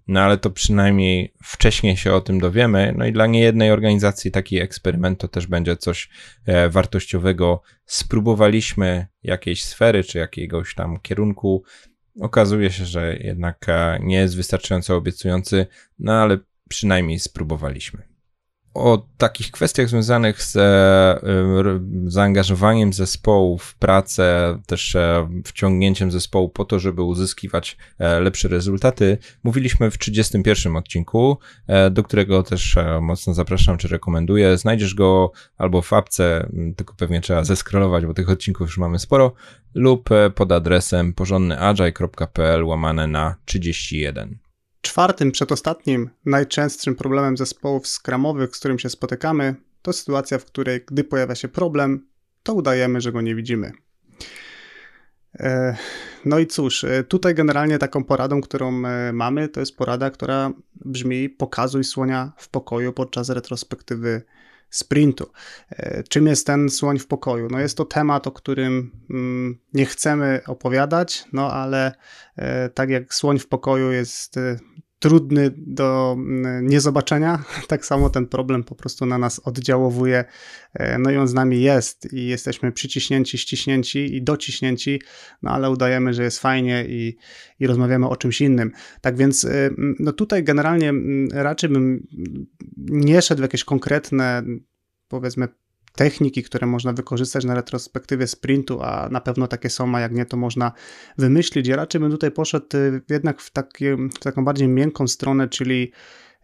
no 0.09 0.21
ale 0.21 0.39
to 0.39 0.51
przynajmniej 0.51 1.35
wcześniej 1.43 1.97
się 1.97 2.15
o 2.15 2.21
tym 2.21 2.41
dowiemy. 2.41 2.95
No 2.97 3.07
i 3.07 3.13
dla 3.13 3.27
niejednej 3.27 3.71
organizacji 3.71 4.31
taki 4.31 4.61
eksperyment 4.61 5.19
to 5.19 5.29
też 5.29 5.47
będzie 5.47 5.77
coś 5.77 6.09
e, 6.47 6.69
wartościowego. 6.69 7.63
Spróbowaliśmy 7.87 9.07
jakiejś 9.23 9.65
sfery 9.65 10.05
czy 10.05 10.19
jakiegoś 10.19 10.75
tam 10.75 11.01
kierunku. 11.01 11.65
Okazuje 12.21 12.71
się, 12.71 12.85
że 12.85 13.17
jednak 13.17 13.69
e, 13.69 13.99
nie 14.03 14.17
jest 14.17 14.37
wystarczająco 14.37 14.97
obiecujący, 14.97 15.67
no 15.99 16.13
ale 16.13 16.39
przynajmniej 16.69 17.19
spróbowaliśmy 17.19 18.10
o 18.75 19.07
takich 19.19 19.51
kwestiach 19.51 19.89
związanych 19.89 20.43
z 20.43 20.57
e, 20.57 21.21
zaangażowaniem 22.07 22.93
zespołu 22.93 23.59
w 23.59 23.75
pracę, 23.75 24.59
też 24.67 24.97
e, 24.97 25.29
wciągnięciem 25.45 26.11
zespołu 26.11 26.49
po 26.49 26.65
to, 26.65 26.79
żeby 26.79 27.03
uzyskiwać 27.03 27.77
e, 27.99 28.21
lepsze 28.21 28.49
rezultaty, 28.49 29.19
mówiliśmy 29.43 29.91
w 29.91 29.99
31 29.99 30.77
odcinku, 30.77 31.39
do 31.91 32.03
którego 32.03 32.43
też 32.43 32.77
mocno 33.01 33.35
zapraszam, 33.35 33.79
czy 33.79 33.89
rekomenduję. 33.89 34.57
Znajdziesz 34.57 34.95
go 34.95 35.33
albo 35.59 35.83
w 35.83 35.93
apce, 35.93 36.51
tylko 36.77 36.95
pewnie 36.95 37.21
trzeba 37.21 37.45
zeskrolować, 37.45 38.07
bo 38.07 38.15
tych 38.15 38.31
odcinków 38.31 38.69
już 38.69 38.79
mamy 38.79 38.99
sporo, 38.99 39.33
lub 39.75 40.09
pod 40.35 40.53
adresem 40.53 41.13
porządnyagile.pl 41.13 42.65
łamane 42.65 43.07
na 43.07 43.35
31. 43.45 44.50
Czwartym, 44.81 45.33
przedostatnim, 45.33 46.11
najczęstszym 46.25 46.97
problemem 46.97 47.37
zespołów 47.37 47.87
skramowych, 47.87 48.57
z 48.57 48.59
którym 48.59 48.79
się 48.79 48.91
spotykamy, 48.91 49.55
to 49.83 49.93
sytuacja, 49.93 50.39
w 50.39 50.45
której 50.45 50.85
gdy 50.87 51.05
pojawia 51.05 51.35
się 51.35 51.49
problem, 51.49 52.07
to 52.43 52.55
udajemy, 52.55 53.01
że 53.01 53.13
go 53.13 53.21
nie 53.21 53.35
widzimy. 53.35 53.73
E, 55.39 55.77
no 56.25 56.39
i 56.39 56.47
cóż, 56.47 56.85
e, 56.85 57.05
tutaj 57.05 57.35
generalnie 57.35 57.79
taką 57.79 58.05
poradą, 58.05 58.41
którą 58.41 58.87
e, 58.87 59.13
mamy, 59.13 59.49
to 59.49 59.61
jest 59.61 59.77
porada, 59.77 60.11
która 60.11 60.53
brzmi: 60.75 61.29
pokazuj 61.29 61.85
słonia 61.85 62.33
w 62.37 62.49
pokoju 62.49 62.93
podczas 62.93 63.29
retrospektywy 63.29 64.23
sprintu. 64.71 65.33
Czym 66.09 66.27
jest 66.27 66.47
ten 66.47 66.71
słoń 66.71 66.99
w 66.99 67.07
pokoju? 67.07 67.49
No 67.51 67.61
jest 67.61 67.77
to 67.77 67.85
temat, 67.85 68.27
o 68.27 68.33
którym 68.33 68.91
mm, 69.11 69.59
nie 69.75 69.87
chcemy 69.87 70.41
opowiadać, 70.47 71.25
no 71.33 71.53
ale 71.53 71.93
tak 72.75 72.91
jak 72.91 73.15
słoń 73.15 73.39
w 73.39 73.49
pokoju 73.49 73.93
jest 73.93 74.37
trudny 75.01 75.51
do 75.57 76.17
mm, 76.19 76.67
niezobaczenia, 76.67 77.45
tak 77.69 77.87
samo 77.87 78.11
ten 78.11 78.27
problem 78.27 78.65
po 78.65 78.75
prostu 78.75 79.07
na 79.07 79.19
nas 79.19 79.41
oddziałowuje, 79.45 80.25
e, 80.75 80.99
no 80.99 81.11
i 81.11 81.17
on 81.17 81.29
z 81.29 81.35
nami 81.35 81.63
jest 81.63 82.13
i 82.13 82.27
jesteśmy 82.27 82.73
przyciśnięci, 82.73 83.39
ściśnięci 83.39 84.17
i 84.17 84.23
dociśnięci, 84.23 85.03
no 85.43 85.51
ale 85.51 85.71
udajemy, 85.71 86.15
że 86.15 86.23
jest 86.23 86.39
fajnie 86.39 86.85
i, 86.89 87.17
i 87.61 87.67
rozmawiamy 87.67 88.09
o 88.09 88.17
czymś 88.17 88.41
innym. 88.41 88.73
Tak 89.01 89.17
więc 89.17 89.45
e, 89.45 89.71
no 89.79 90.13
tutaj 90.13 90.45
generalnie 90.45 90.93
raczej 91.33 91.71
bym 91.71 92.07
nie 92.77 93.23
szedł 93.23 93.39
w 93.39 93.43
jakieś 93.43 93.65
konkretne 93.65 94.43
powiedzmy 95.09 95.49
techniki, 95.93 96.43
które 96.43 96.67
można 96.67 96.93
wykorzystać 96.93 97.45
na 97.45 97.55
retrospektywie 97.55 98.27
sprintu, 98.27 98.83
a 98.83 99.09
na 99.09 99.21
pewno 99.21 99.47
takie 99.47 99.71
są, 99.71 99.95
a 99.95 100.01
jak 100.01 100.13
nie, 100.13 100.27
to 100.27 100.37
można 100.37 100.73
wymyślić. 101.19 101.69
Ja 101.69 101.77
raczej 101.77 102.01
bym 102.01 102.11
tutaj 102.11 102.31
poszedł 102.31 102.67
y, 102.77 103.03
jednak 103.11 103.41
w, 103.43 103.51
w 104.15 104.19
taką 104.19 104.45
bardziej 104.45 104.69
miękką 104.69 105.09
stronę, 105.09 105.49
czyli 105.49 105.93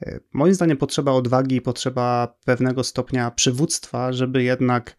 y, 0.06 0.20
moim 0.32 0.54
zdaniem 0.54 0.76
potrzeba 0.76 1.12
odwagi 1.12 1.56
i 1.56 1.60
potrzeba 1.60 2.36
pewnego 2.44 2.84
stopnia 2.84 3.30
przywództwa, 3.30 4.12
żeby 4.12 4.42
jednak 4.42 4.96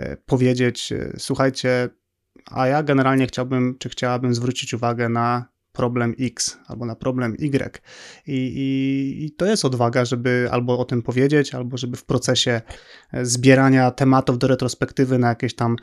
y, 0.00 0.16
powiedzieć, 0.26 0.92
słuchajcie, 1.18 1.88
a 2.50 2.66
ja 2.66 2.82
generalnie 2.82 3.26
chciałbym, 3.26 3.76
czy 3.78 3.88
chciałabym 3.88 4.34
zwrócić 4.34 4.74
uwagę 4.74 5.08
na 5.08 5.55
problem 5.76 6.14
X 6.20 6.58
albo 6.66 6.86
na 6.86 6.94
problem 6.94 7.36
Y. 7.38 7.82
I, 8.26 8.32
i, 8.32 9.24
I, 9.24 9.30
to 9.30 9.46
jest 9.46 9.64
odwaga, 9.64 10.04
żeby 10.04 10.48
albo 10.50 10.78
o 10.78 10.84
tym 10.84 11.02
powiedzieć, 11.02 11.54
albo 11.54 11.76
żeby 11.76 11.96
w 11.96 12.04
procesie 12.04 12.60
e, 13.12 13.24
zbierania 13.24 13.90
tematów 13.90 14.38
do 14.38 14.46
retrospektywy 14.46 15.18
na 15.18 15.28
jakieś 15.28 15.54
tam 15.54 15.76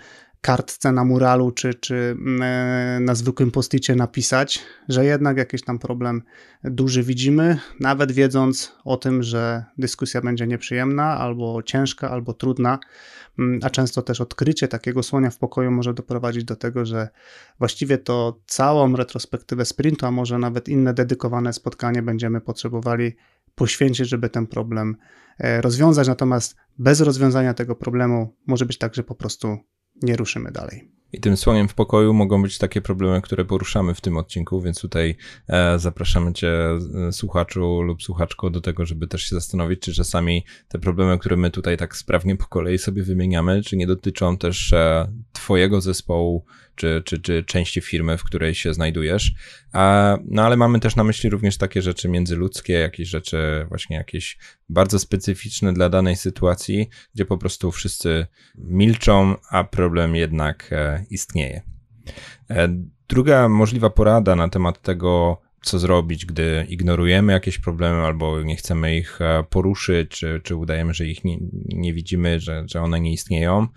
kartce 0.43 0.91
na 0.91 1.03
muralu 1.03 1.51
czy, 1.51 1.73
czy 1.73 1.95
mm, 1.95 2.41
e, 2.41 2.99
na 2.99 3.15
zwykłym 3.15 3.51
posticie 3.51 3.95
napisać, 3.95 4.59
że 4.89 5.05
jednak 5.05 5.37
jakiś 5.37 5.61
tam 5.61 5.79
problem 5.79 6.21
duży 6.63 7.03
widzimy, 7.03 7.57
nawet 7.79 8.11
wiedząc 8.11 8.75
o 8.85 8.97
tym, 8.97 9.23
że 9.23 9.63
dyskusja 9.77 10.21
będzie 10.21 10.47
nieprzyjemna, 10.47 11.17
albo 11.17 11.63
ciężka, 11.63 12.09
albo 12.09 12.33
trudna, 12.33 12.79
mm, 13.39 13.59
a 13.63 13.69
często 13.69 14.01
też 14.01 14.21
odkrycie 14.21 14.67
takiego 14.67 15.03
słonia 15.03 15.29
w 15.29 15.37
pokoju 15.37 15.71
może 15.71 15.93
doprowadzić 15.93 16.43
do 16.43 16.55
tego, 16.55 16.85
że 16.85 17.09
właściwie 17.59 17.97
to 17.97 18.39
całą 18.45 18.95
retrospektywę 18.95 19.65
sprintu, 19.65 20.05
a 20.05 20.11
może 20.11 20.37
nawet 20.37 20.69
inne 20.69 20.93
dedykowane 20.93 21.53
spotkanie 21.53 22.01
będziemy 22.01 22.41
potrzebowali 22.41 23.15
poświęcić, 23.55 24.09
żeby 24.09 24.29
ten 24.29 24.47
problem 24.47 24.95
e, 25.39 25.61
rozwiązać. 25.61 26.07
Natomiast 26.07 26.55
bez 26.77 27.01
rozwiązania 27.01 27.53
tego 27.53 27.75
problemu 27.75 28.35
może 28.47 28.65
być 28.65 28.77
tak, 28.77 28.95
że 28.95 29.03
po 29.03 29.15
prostu 29.15 29.57
nie 30.01 30.15
ruszymy 30.15 30.51
dalej. 30.51 30.93
I 31.13 31.19
tym 31.19 31.37
słoniem 31.37 31.67
w 31.67 31.73
pokoju 31.73 32.13
mogą 32.13 32.41
być 32.41 32.57
takie 32.57 32.81
problemy, 32.81 33.21
które 33.21 33.45
poruszamy 33.45 33.93
w 33.93 34.01
tym 34.01 34.17
odcinku, 34.17 34.61
więc 34.61 34.81
tutaj 34.81 35.15
e, 35.47 35.79
zapraszamy 35.79 36.33
Cię, 36.33 36.51
e, 37.07 37.11
słuchaczu 37.11 37.81
lub 37.81 38.03
słuchaczko, 38.03 38.49
do 38.49 38.61
tego, 38.61 38.85
żeby 38.85 39.07
też 39.07 39.23
się 39.23 39.35
zastanowić, 39.35 39.79
czy 39.79 39.93
czasami 39.93 40.45
te 40.67 40.79
problemy, 40.79 41.19
które 41.19 41.37
my 41.37 41.51
tutaj 41.51 41.77
tak 41.77 41.95
sprawnie 41.95 42.35
po 42.35 42.45
kolei 42.45 42.77
sobie 42.77 43.03
wymieniamy, 43.03 43.61
czy 43.61 43.77
nie 43.77 43.87
dotyczą 43.87 44.37
też 44.37 44.73
e, 44.73 45.11
Twojego 45.33 45.81
zespołu, 45.81 46.45
czy, 46.75 47.01
czy, 47.05 47.19
czy 47.19 47.43
części 47.43 47.81
firmy, 47.81 48.17
w 48.17 48.23
której 48.23 48.55
się 48.55 48.73
znajdujesz. 48.73 49.33
No 50.25 50.43
ale 50.43 50.57
mamy 50.57 50.79
też 50.79 50.95
na 50.95 51.03
myśli 51.03 51.29
również 51.29 51.57
takie 51.57 51.81
rzeczy 51.81 52.09
międzyludzkie, 52.09 52.73
jakieś 52.73 53.09
rzeczy 53.09 53.65
właśnie 53.69 53.95
jakieś 53.95 54.37
bardzo 54.73 54.99
specyficzne 54.99 55.73
dla 55.73 55.89
danej 55.89 56.15
sytuacji, 56.15 56.89
gdzie 57.15 57.25
po 57.25 57.37
prostu 57.37 57.71
wszyscy 57.71 58.27
milczą, 58.57 59.35
a 59.49 59.63
problem 59.63 60.15
jednak 60.15 60.69
e, 60.71 61.05
istnieje. 61.09 61.61
E, 62.49 62.69
druga 63.09 63.49
możliwa 63.49 63.89
porada 63.89 64.35
na 64.35 64.49
temat 64.49 64.81
tego, 64.81 65.41
co 65.61 65.79
zrobić, 65.79 66.25
gdy 66.25 66.65
ignorujemy 66.69 67.33
jakieś 67.33 67.59
problemy 67.59 68.01
albo 68.01 68.43
nie 68.43 68.55
chcemy 68.55 68.97
ich 68.97 69.21
e, 69.21 69.43
poruszyć, 69.49 70.09
czy, 70.09 70.41
czy 70.43 70.55
udajemy, 70.55 70.93
że 70.93 71.05
ich 71.05 71.23
nie, 71.23 71.37
nie 71.65 71.93
widzimy, 71.93 72.39
że, 72.39 72.63
że 72.67 72.81
one 72.81 72.99
nie 72.99 73.13
istnieją, 73.13 73.67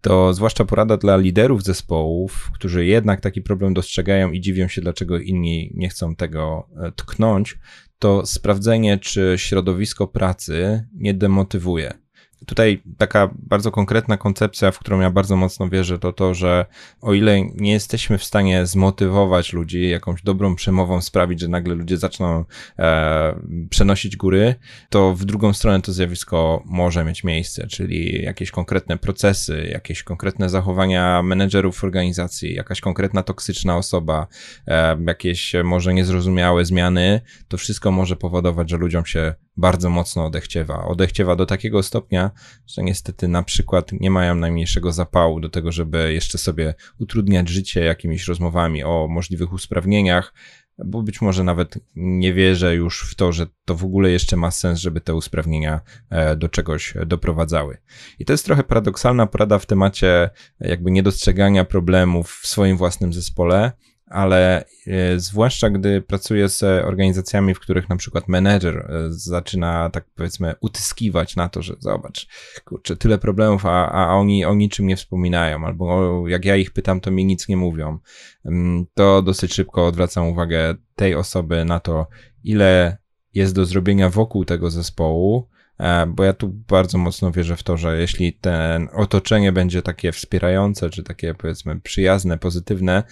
to 0.00 0.34
zwłaszcza 0.34 0.64
porada 0.64 0.96
dla 0.96 1.16
liderów 1.16 1.62
zespołów, 1.62 2.50
którzy 2.54 2.86
jednak 2.86 3.20
taki 3.20 3.42
problem 3.42 3.74
dostrzegają 3.74 4.32
i 4.32 4.40
dziwią 4.40 4.68
się, 4.68 4.80
dlaczego 4.80 5.18
inni 5.18 5.72
nie 5.74 5.88
chcą 5.88 6.16
tego 6.16 6.68
tknąć, 6.96 7.58
to 8.00 8.26
sprawdzenie, 8.26 8.98
czy 8.98 9.34
środowisko 9.36 10.06
pracy 10.06 10.86
nie 10.94 11.14
demotywuje. 11.14 11.94
Tutaj 12.46 12.82
taka 12.98 13.30
bardzo 13.38 13.70
konkretna 13.70 14.16
koncepcja, 14.16 14.70
w 14.70 14.78
którą 14.78 15.00
ja 15.00 15.10
bardzo 15.10 15.36
mocno 15.36 15.68
wierzę, 15.68 15.98
to 15.98 16.12
to, 16.12 16.34
że 16.34 16.66
o 17.00 17.14
ile 17.14 17.42
nie 17.42 17.72
jesteśmy 17.72 18.18
w 18.18 18.24
stanie 18.24 18.66
zmotywować 18.66 19.52
ludzi 19.52 19.90
jakąś 19.90 20.22
dobrą 20.22 20.54
przemową, 20.54 21.00
sprawić, 21.00 21.40
że 21.40 21.48
nagle 21.48 21.74
ludzie 21.74 21.96
zaczną 21.96 22.44
e, 22.78 23.40
przenosić 23.70 24.16
góry, 24.16 24.54
to 24.90 25.14
w 25.14 25.24
drugą 25.24 25.52
stronę 25.52 25.82
to 25.82 25.92
zjawisko 25.92 26.62
może 26.66 27.04
mieć 27.04 27.24
miejsce, 27.24 27.66
czyli 27.66 28.22
jakieś 28.22 28.50
konkretne 28.50 28.98
procesy, 28.98 29.68
jakieś 29.72 30.02
konkretne 30.02 30.48
zachowania 30.48 31.22
menedżerów 31.22 31.84
organizacji, 31.84 32.54
jakaś 32.54 32.80
konkretna 32.80 33.22
toksyczna 33.22 33.76
osoba, 33.76 34.26
e, 34.66 34.96
jakieś 35.06 35.52
może 35.64 35.94
niezrozumiałe 35.94 36.64
zmiany, 36.64 37.20
to 37.48 37.56
wszystko 37.56 37.90
może 37.90 38.16
powodować, 38.16 38.70
że 38.70 38.76
ludziom 38.76 39.06
się 39.06 39.34
bardzo 39.60 39.90
mocno 39.90 40.26
odechciewa. 40.26 40.84
Odechciewa 40.84 41.36
do 41.36 41.46
takiego 41.46 41.82
stopnia, 41.82 42.30
że 42.66 42.82
niestety 42.82 43.28
na 43.28 43.42
przykład 43.42 43.92
nie 43.92 44.10
mają 44.10 44.34
najmniejszego 44.34 44.92
zapału 44.92 45.40
do 45.40 45.48
tego, 45.48 45.72
żeby 45.72 46.12
jeszcze 46.12 46.38
sobie 46.38 46.74
utrudniać 46.98 47.48
życie 47.48 47.84
jakimiś 47.84 48.26
rozmowami 48.26 48.84
o 48.84 49.06
możliwych 49.10 49.52
usprawnieniach, 49.52 50.34
bo 50.84 51.02
być 51.02 51.20
może 51.20 51.44
nawet 51.44 51.78
nie 51.96 52.34
wierzę 52.34 52.74
już 52.74 53.10
w 53.10 53.14
to, 53.14 53.32
że 53.32 53.46
to 53.64 53.74
w 53.74 53.84
ogóle 53.84 54.10
jeszcze 54.10 54.36
ma 54.36 54.50
sens, 54.50 54.78
żeby 54.78 55.00
te 55.00 55.14
usprawnienia 55.14 55.80
e, 56.10 56.36
do 56.36 56.48
czegoś 56.48 56.94
doprowadzały. 57.06 57.78
I 58.18 58.24
to 58.24 58.32
jest 58.32 58.44
trochę 58.44 58.64
paradoksalna 58.64 59.26
porada 59.26 59.58
w 59.58 59.66
temacie 59.66 60.30
jakby 60.60 60.90
niedostrzegania 60.90 61.64
problemów 61.64 62.32
w 62.42 62.46
swoim 62.46 62.76
własnym 62.76 63.12
zespole, 63.12 63.72
ale 64.10 64.64
e, 64.86 65.20
zwłaszcza 65.20 65.70
gdy 65.70 66.02
pracuję 66.02 66.48
z 66.48 66.62
organizacjami, 66.62 67.54
w 67.54 67.60
których 67.60 67.88
na 67.88 67.96
przykład 67.96 68.28
menedżer 68.28 68.76
e, 68.76 69.06
zaczyna 69.08 69.90
tak 69.90 70.04
powiedzmy 70.14 70.54
utyskiwać 70.60 71.36
na 71.36 71.48
to, 71.48 71.62
że 71.62 71.74
zobacz, 71.78 72.26
kurczę, 72.64 72.96
tyle 72.96 73.18
problemów, 73.18 73.66
a, 73.66 73.92
a 73.92 74.14
oni 74.14 74.44
o 74.44 74.54
niczym 74.54 74.86
nie 74.86 74.96
wspominają, 74.96 75.66
albo 75.66 76.28
jak 76.28 76.44
ja 76.44 76.56
ich 76.56 76.70
pytam, 76.70 77.00
to 77.00 77.10
mi 77.10 77.24
nic 77.24 77.48
nie 77.48 77.56
mówią, 77.56 77.98
mm, 78.44 78.86
to 78.94 79.22
dosyć 79.22 79.54
szybko 79.54 79.86
odwracam 79.86 80.28
uwagę 80.28 80.74
tej 80.94 81.14
osoby 81.14 81.64
na 81.64 81.80
to, 81.80 82.06
ile 82.44 82.98
jest 83.34 83.54
do 83.54 83.64
zrobienia 83.64 84.10
wokół 84.10 84.44
tego 84.44 84.70
zespołu, 84.70 85.48
e, 85.78 86.06
bo 86.06 86.24
ja 86.24 86.32
tu 86.32 86.48
bardzo 86.48 86.98
mocno 86.98 87.32
wierzę 87.32 87.56
w 87.56 87.62
to, 87.62 87.76
że 87.76 88.00
jeśli 88.00 88.32
ten 88.32 88.88
otoczenie 88.92 89.52
będzie 89.52 89.82
takie 89.82 90.12
wspierające, 90.12 90.90
czy 90.90 91.02
takie 91.02 91.34
powiedzmy 91.34 91.80
przyjazne, 91.80 92.38
pozytywne, 92.38 93.02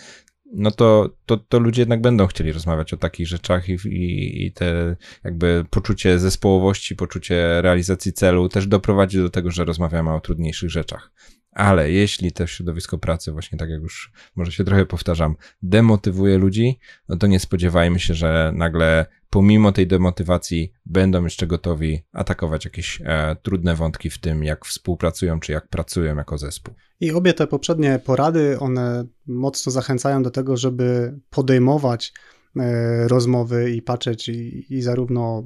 no 0.53 0.71
to, 0.71 1.11
to, 1.27 1.37
to 1.37 1.59
ludzie 1.59 1.83
jednak 1.83 2.01
będą 2.01 2.27
chcieli 2.27 2.53
rozmawiać 2.53 2.95
o 2.95 2.97
takich 2.97 3.29
rzeczach 3.29 3.69
i, 3.69 3.73
i, 3.73 4.47
i 4.47 4.53
te 4.53 4.97
jakby 5.25 5.65
poczucie 5.71 6.19
zespołowości, 6.19 6.97
poczucie 6.97 7.63
realizacji 7.63 8.13
celu 8.13 8.49
też 8.49 8.67
doprowadzi 8.67 9.19
do 9.19 9.31
tego, 9.31 9.51
że 9.51 9.65
rozmawiamy 9.65 10.15
o 10.15 10.21
trudniejszych 10.21 10.71
rzeczach. 10.71 11.11
Ale 11.59 11.91
jeśli 11.91 12.33
to 12.33 12.47
środowisko 12.47 12.99
pracy, 12.99 13.33
właśnie 13.33 13.59
tak 13.59 13.71
jak 13.71 13.83
już 13.83 14.13
może 14.37 14.53
się 14.53 14.65
trochę 14.65 14.87
powtarzam, 14.87 15.37
demotywuje 15.63 16.39
ludzi, 16.39 16.79
no 17.09 17.17
to 17.17 17.27
nie 17.27 17.41
spodziewajmy 17.41 18.01
się, 18.01 18.15
że 18.15 18.53
nagle 18.55 19.07
pomimo 19.31 19.73
tej 19.73 19.87
demotywacji 19.87 20.73
będą 20.87 21.25
jeszcze 21.25 21.47
gotowi 21.47 22.03
atakować 22.13 22.65
jakieś 22.65 23.01
e, 23.05 23.37
trudne 23.43 23.75
wątki 23.75 24.11
w 24.11 24.19
tym, 24.19 24.45
jak 24.45 24.65
współpracują 24.65 25.41
czy 25.41 25.53
jak 25.53 25.69
pracują 25.69 26.17
jako 26.17 26.39
zespół. 26.39 26.75
I 27.01 27.13
obie 27.13 27.35
te 27.35 27.47
poprzednie 27.47 28.01
porady, 28.05 28.59
one 28.59 29.05
mocno 29.27 29.73
zachęcają 29.73 30.23
do 30.23 30.31
tego, 30.31 30.57
żeby 30.57 31.19
podejmować 31.31 32.13
e, 32.57 33.09
rozmowy 33.09 33.71
i 33.71 33.83
patrzeć 33.83 34.29
i, 34.29 34.67
i 34.75 34.83
zarówno 34.83 35.45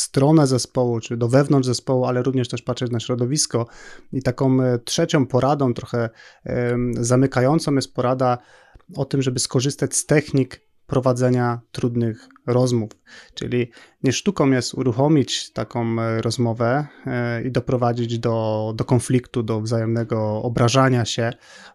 stronę 0.00 0.46
zespołu, 0.46 1.00
czy 1.00 1.16
do 1.16 1.28
wewnątrz 1.28 1.66
zespołu, 1.66 2.04
ale 2.04 2.22
również 2.22 2.48
też 2.48 2.62
patrzeć 2.62 2.90
na 2.90 3.00
środowisko. 3.00 3.66
I 4.12 4.22
taką 4.22 4.62
e, 4.62 4.78
trzecią 4.78 5.26
poradą, 5.26 5.74
trochę 5.74 6.10
zamykającą 7.00 7.74
jest 7.74 7.94
porada 7.94 8.38
o 8.96 9.04
tym, 9.04 9.22
żeby 9.22 9.38
skorzystać 9.38 9.96
z 9.96 10.06
technik 10.06 10.67
prowadzenia 10.88 11.60
trudnych 11.72 12.28
rozmów. 12.46 12.90
Czyli 13.34 13.70
nie 14.02 14.12
sztuką 14.12 14.50
jest 14.50 14.74
uruchomić 14.74 15.52
taką 15.52 16.00
e, 16.00 16.22
rozmowę 16.22 16.86
e, 17.06 17.42
i 17.42 17.50
doprowadzić 17.50 18.18
do, 18.18 18.72
do 18.76 18.84
konfliktu, 18.84 19.42
do 19.42 19.60
wzajemnego 19.60 20.42
obrażania 20.42 21.04
się, 21.04 21.30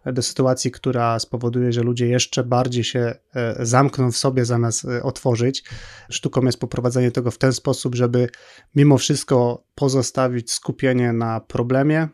do 0.06 0.22
sytuacji, 0.22 0.70
która 0.70 1.18
spowoduje, 1.18 1.72
że 1.72 1.82
ludzie 1.82 2.06
jeszcze 2.06 2.44
bardziej 2.44 2.84
się 2.84 3.14
e, 3.34 3.66
zamkną 3.66 4.12
w 4.12 4.16
sobie 4.16 4.44
zamiast 4.44 4.86
otworzyć. 5.02 5.64
Sztuką 6.10 6.42
jest 6.42 6.60
poprowadzenie 6.60 7.10
tego 7.10 7.30
w 7.30 7.38
ten 7.38 7.52
sposób, 7.52 7.94
żeby 7.94 8.28
mimo 8.74 8.98
wszystko 8.98 9.64
pozostawić 9.74 10.52
skupienie 10.52 11.12
na 11.12 11.40
problemie, 11.40 12.08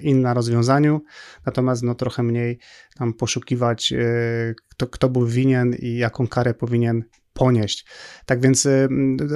in 0.00 0.22
na 0.22 0.34
rozwiązaniu, 0.34 1.00
natomiast 1.46 1.82
no, 1.82 1.94
trochę 1.94 2.22
mniej 2.22 2.58
tam 2.96 3.14
poszukiwać, 3.14 3.92
e, 3.92 4.54
kto, 4.68 4.86
kto 4.86 5.08
był 5.08 5.26
winien 5.26 5.74
i 5.78 5.96
jaką 5.96 6.28
karę 6.28 6.54
powinien 6.54 7.04
ponieść. 7.32 7.86
Tak 8.26 8.40
więc 8.40 8.66
e, 8.66 8.88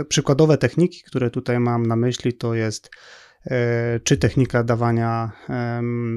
przykładowe 0.08 0.58
techniki, 0.58 1.02
które 1.02 1.30
tutaj 1.30 1.60
mam 1.60 1.86
na 1.86 1.96
myśli, 1.96 2.32
to 2.32 2.54
jest 2.54 2.90
czy 4.04 4.16
technika 4.16 4.64
dawania 4.64 5.32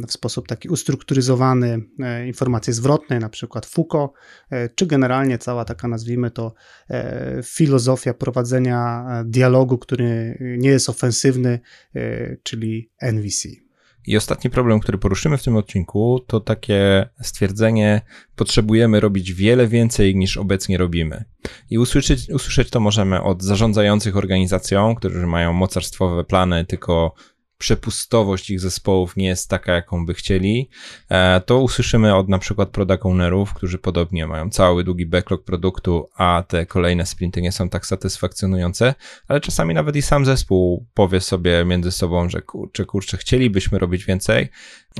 w 0.08 0.12
sposób 0.12 0.48
taki 0.48 0.70
ustrukturyzowany 0.70 1.82
informacji 2.26 2.74
zwrotnej, 2.74 3.20
na 3.20 3.30
przykład 3.30 3.66
Foucault, 3.66 4.12
czy 4.76 4.86
generalnie 4.86 5.38
cała 5.38 5.66
taka, 5.66 5.88
nazwijmy 5.88 6.32
to, 6.32 6.54
filozofia 7.44 8.14
prowadzenia 8.14 9.06
dialogu, 9.26 9.78
który 9.78 10.38
nie 10.58 10.70
jest 10.70 10.90
ofensywny, 10.90 11.60
czyli 12.44 12.92
NVC. 13.02 13.69
I 14.08 14.18
ostatni 14.18 14.50
problem, 14.50 14.80
który 14.80 14.98
poruszymy 14.98 15.38
w 15.38 15.44
tym 15.44 15.56
odcinku, 15.56 16.20
to 16.28 16.40
takie 16.40 17.10
stwierdzenie: 17.22 18.02
potrzebujemy 18.36 19.00
robić 19.00 19.34
wiele 19.34 19.68
więcej 19.68 20.16
niż 20.16 20.38
obecnie 20.38 20.78
robimy. 20.78 21.24
I 21.70 21.78
usłyszeć, 21.78 22.30
usłyszeć 22.30 22.70
to 22.70 22.80
możemy 22.80 23.22
od 23.24 23.44
zarządzających 23.44 24.18
organizacją, 24.18 24.96
którzy 24.96 25.28
mają 25.28 25.54
mocarstwowe 25.54 26.24
plany, 26.24 26.66
tylko 26.66 27.14
przepustowość 27.60 28.50
ich 28.50 28.60
zespołów 28.60 29.16
nie 29.18 29.28
jest 29.28 29.50
taka, 29.50 29.74
jaką 29.74 30.06
by 30.06 30.14
chcieli, 30.14 30.70
e, 31.10 31.42
to 31.42 31.60
usłyszymy 31.60 32.16
od 32.16 32.30
na 32.30 32.40
przykład 32.40 32.70
product 32.70 33.06
ownerów, 33.06 33.54
którzy 33.54 33.78
podobnie 33.78 34.28
mają 34.28 34.50
cały 34.50 34.84
długi 34.84 35.06
backlog 35.06 35.44
produktu, 35.44 36.10
a 36.16 36.44
te 36.48 36.66
kolejne 36.66 37.06
sprinty 37.06 37.42
nie 37.42 37.52
są 37.52 37.70
tak 37.70 37.86
satysfakcjonujące, 37.86 38.96
ale 39.28 39.42
czasami 39.42 39.74
nawet 39.74 39.96
i 39.96 40.02
sam 40.02 40.26
zespół 40.26 40.86
powie 40.94 41.22
sobie 41.22 41.66
między 41.66 41.92
sobą, 41.92 42.30
że 42.30 42.42
kurczę, 42.42 42.86
kurczę, 42.86 43.18
chcielibyśmy 43.18 43.80
robić 43.80 44.06
więcej, 44.06 44.50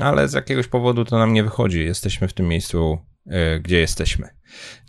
ale 0.00 0.28
z 0.28 0.32
jakiegoś 0.32 0.66
powodu 0.66 1.04
to 1.04 1.18
nam 1.18 1.32
nie 1.32 1.44
wychodzi. 1.44 1.84
Jesteśmy 1.84 2.28
w 2.28 2.32
tym 2.32 2.48
miejscu, 2.48 2.98
e, 3.26 3.60
gdzie 3.60 3.78
jesteśmy. 3.80 4.28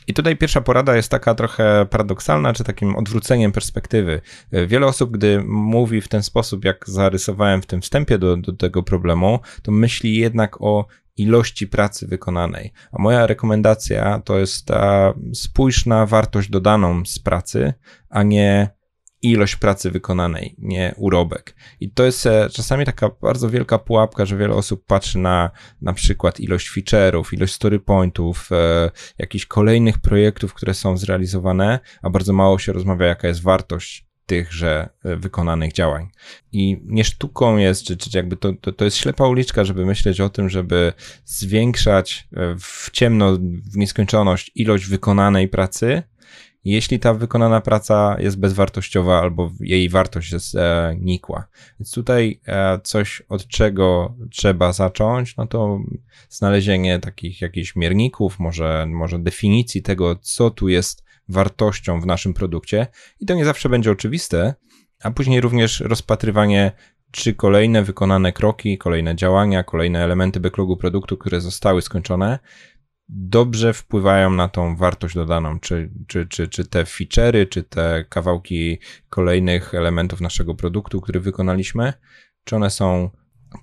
I 0.08 0.14
tutaj 0.14 0.38
pierwsza 0.38 0.62
porada 0.62 0.96
jest 0.96 1.12
taka 1.12 1.36
trochę 1.36 1.86
paradoksalna, 1.90 2.54
czy 2.54 2.64
takim 2.64 2.96
odwróceniem 2.96 3.52
perspektywy. 3.52 4.22
Wiele 4.68 4.88
osób, 4.88 5.12
gdy 5.12 5.44
mówi 5.48 6.02
w 6.02 6.08
ten 6.08 6.24
sposób, 6.24 6.66
jak 6.66 6.90
zarysowałem 6.90 7.62
w 7.62 7.66
tym 7.66 7.82
wstępie 7.82 8.18
do, 8.18 8.38
do 8.38 8.54
tego 8.54 8.84
problemu, 8.84 9.40
to 9.62 9.72
myśli 9.72 10.16
jednak 10.16 10.62
o 10.62 10.86
ilości 11.18 11.68
pracy 11.68 12.08
wykonanej. 12.08 12.72
A 12.92 13.02
moja 13.02 13.28
rekomendacja 13.28 14.22
to 14.26 14.40
jest 14.40 14.66
ta 14.66 15.14
spójrz 15.34 15.86
na 15.86 16.06
wartość 16.06 16.50
dodaną 16.50 17.06
z 17.06 17.20
pracy, 17.20 17.74
a 18.10 18.24
nie 18.24 18.70
ilość 19.22 19.56
pracy 19.56 19.92
wykonanej, 19.92 20.56
nie 20.58 20.94
urobek. 20.98 21.56
I 21.80 21.92
to 21.92 22.04
jest 22.06 22.26
e, 22.26 22.50
czasami 22.50 22.86
taka 22.86 23.10
bardzo 23.22 23.50
wielka 23.50 23.80
pułapka, 23.80 24.26
że 24.26 24.38
wiele 24.38 24.54
osób 24.54 24.86
patrzy 24.86 25.20
na 25.20 25.52
na 25.82 25.94
przykład 25.94 26.40
ilość 26.40 26.72
feature'ów, 26.72 27.34
ilość 27.34 27.54
story 27.54 27.80
pointów, 27.80 28.50
e, 28.52 28.92
jakichś 29.18 29.46
kolejnych 29.46 29.98
projektów, 29.98 30.54
które 30.54 30.74
są 30.74 30.98
zrealizowane, 30.98 31.80
a 32.02 32.10
bardzo 32.10 32.34
mało 32.34 32.60
się 32.60 32.74
rozmawia, 32.74 33.06
jaka 33.06 33.28
jest 33.28 33.42
wartość 33.42 34.12
tychże 34.26 34.90
e, 35.04 35.16
wykonanych 35.16 35.74
działań. 35.74 36.10
I 36.52 36.82
nie 36.86 37.04
sztuką 37.04 37.58
jest, 37.58 37.84
czy, 37.84 37.98
czy 37.98 38.10
jakby 38.14 38.38
to, 38.38 38.54
to, 38.54 38.72
to 38.72 38.86
jest 38.86 38.98
ślepa 38.98 39.28
uliczka, 39.28 39.64
żeby 39.64 39.86
myśleć 39.86 40.22
o 40.22 40.30
tym, 40.30 40.50
żeby 40.50 40.94
zwiększać 41.26 42.28
e, 42.34 42.56
w 42.60 42.90
ciemno, 42.92 43.38
w 43.72 43.78
nieskończoność 43.78 44.52
ilość 44.56 44.86
wykonanej 44.86 45.48
pracy, 45.48 46.04
jeśli 46.64 47.00
ta 47.00 47.14
wykonana 47.14 47.62
praca 47.62 48.16
jest 48.20 48.40
bezwartościowa 48.40 49.20
albo 49.20 49.52
jej 49.60 49.90
wartość 49.90 50.32
jest 50.32 50.56
e, 50.56 50.96
nikła. 51.00 51.48
Więc 51.80 51.92
tutaj 51.92 52.42
e, 52.48 52.80
coś, 52.84 53.22
od 53.30 53.48
czego 53.48 54.16
trzeba 54.32 54.74
zacząć, 54.74 55.38
no 55.38 55.48
to 55.48 55.80
znalezienie 56.30 57.00
takich 57.00 57.42
jakichś 57.42 57.76
mierników, 57.76 58.40
może, 58.40 58.86
może 58.90 59.20
definicji 59.20 59.82
tego, 59.82 60.16
co 60.16 60.52
tu 60.52 60.68
jest 60.68 61.04
wartością 61.28 62.02
w 62.02 62.06
naszym 62.06 62.34
produkcie. 62.34 62.88
I 63.20 63.26
to 63.26 63.34
nie 63.34 63.46
zawsze 63.46 63.70
będzie 63.70 63.92
oczywiste, 63.92 64.54
a 65.04 65.12
później 65.12 65.42
również 65.42 65.80
rozpatrywanie 65.80 66.72
czy 67.12 67.34
kolejne 67.34 67.84
wykonane 67.84 68.34
kroki, 68.34 68.78
kolejne 68.78 69.16
działania, 69.16 69.64
kolejne 69.64 70.04
elementy 70.04 70.40
backlogu 70.40 70.78
produktu, 70.78 71.18
które 71.18 71.42
zostały 71.42 71.82
skończone, 71.82 72.40
dobrze 73.12 73.74
wpływają 73.74 74.30
na 74.32 74.50
tą 74.50 74.76
wartość 74.76 75.16
dodaną, 75.16 75.60
czy, 75.60 75.92
czy, 76.08 76.28
czy, 76.28 76.48
czy 76.48 76.66
te 76.66 76.84
feature'y, 76.84 77.50
czy 77.50 77.64
te 77.64 78.06
kawałki 78.10 78.80
kolejnych 79.10 79.74
elementów 79.74 80.22
naszego 80.22 80.56
produktu, 80.56 81.02
który 81.02 81.20
wykonaliśmy, 81.20 81.94
czy 82.44 82.56
one 82.56 82.70
są 82.70 83.10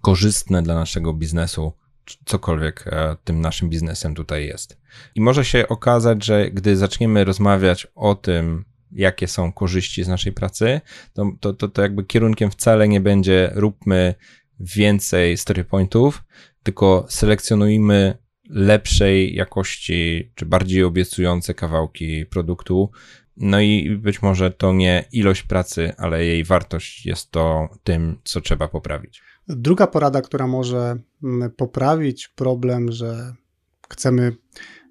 korzystne 0.02 0.62
dla 0.62 0.74
naszego 0.74 1.14
biznesu, 1.14 1.72
cokolwiek 2.24 2.84
e, 2.86 3.16
tym 3.24 3.40
naszym 3.40 3.68
biznesem 3.68 4.14
tutaj 4.14 4.46
jest. 4.46 4.80
I 5.14 5.20
może 5.20 5.44
się 5.44 5.68
okazać, 5.68 6.24
że 6.24 6.50
gdy 6.50 6.76
zaczniemy 6.76 7.24
rozmawiać 7.24 7.86
o 7.94 8.14
tym, 8.14 8.64
jakie 8.92 9.28
są 9.28 9.52
korzyści 9.52 10.04
z 10.04 10.08
naszej 10.08 10.32
pracy, 10.32 10.80
to, 11.12 11.32
to, 11.40 11.52
to, 11.52 11.68
to 11.68 11.82
jakby 11.82 12.04
kierunkiem 12.04 12.50
wcale 12.50 12.88
nie 12.88 13.00
będzie 13.00 13.50
róbmy 13.54 14.14
więcej 14.60 15.36
story 15.36 15.64
pointów, 15.64 16.24
tylko 16.62 17.06
selekcjonujmy 17.08 18.18
lepszej 18.48 19.34
jakości, 19.34 20.32
czy 20.34 20.46
bardziej 20.46 20.82
obiecujące 20.82 21.54
kawałki 21.54 22.26
produktu. 22.26 22.90
No 23.36 23.60
i 23.60 23.96
być 23.96 24.22
może 24.22 24.50
to 24.50 24.72
nie 24.72 25.04
ilość 25.12 25.42
pracy, 25.42 25.92
ale 25.96 26.24
jej 26.24 26.44
wartość 26.44 27.06
jest 27.06 27.30
to 27.30 27.68
tym, 27.84 28.18
co 28.24 28.40
trzeba 28.40 28.68
poprawić. 28.68 29.22
Druga 29.48 29.86
porada, 29.86 30.22
która 30.22 30.46
może 30.46 30.96
mm, 31.22 31.50
poprawić 31.50 32.28
problem, 32.28 32.92
że 32.92 33.34
chcemy 33.88 34.32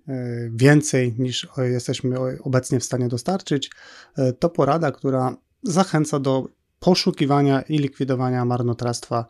e, 0.08 0.14
więcej 0.54 1.16
niż 1.18 1.48
jesteśmy 1.58 2.16
obecnie 2.42 2.80
w 2.80 2.84
stanie 2.84 3.08
dostarczyć, 3.08 3.70
e, 4.18 4.34
to 4.34 4.50
porada, 4.50 4.92
która 4.92 5.38
zachęca 5.64 6.20
do 6.20 6.48
poszukiwania 6.80 7.62
i 7.62 7.78
likwidowania 7.78 8.46
marnotrawstwa 8.46 9.26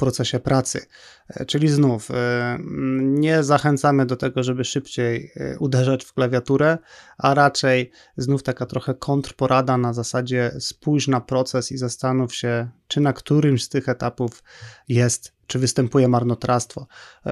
procesie 0.00 0.40
pracy. 0.40 0.86
E, 1.28 1.44
czyli 1.44 1.68
znów 1.68 2.10
e, 2.10 2.58
nie 3.00 3.42
zachęcamy 3.42 4.06
do 4.06 4.16
tego, 4.16 4.42
żeby 4.42 4.64
szybciej 4.64 5.32
e, 5.36 5.58
uderzać 5.58 6.04
w 6.04 6.12
klawiaturę, 6.12 6.78
a 7.18 7.34
raczej 7.34 7.90
znów 8.16 8.42
taka 8.42 8.66
trochę 8.66 8.94
kontrporada 8.94 9.78
na 9.78 9.92
zasadzie 9.92 10.50
spójrz 10.58 11.08
na 11.08 11.20
proces 11.20 11.72
i 11.72 11.76
zastanów 11.76 12.34
się, 12.34 12.68
czy 12.88 13.00
na 13.00 13.12
którymś 13.12 13.64
z 13.64 13.68
tych 13.68 13.88
etapów 13.88 14.42
jest, 14.88 15.32
czy 15.46 15.58
występuje 15.58 16.08
marnotrawstwo. 16.08 16.86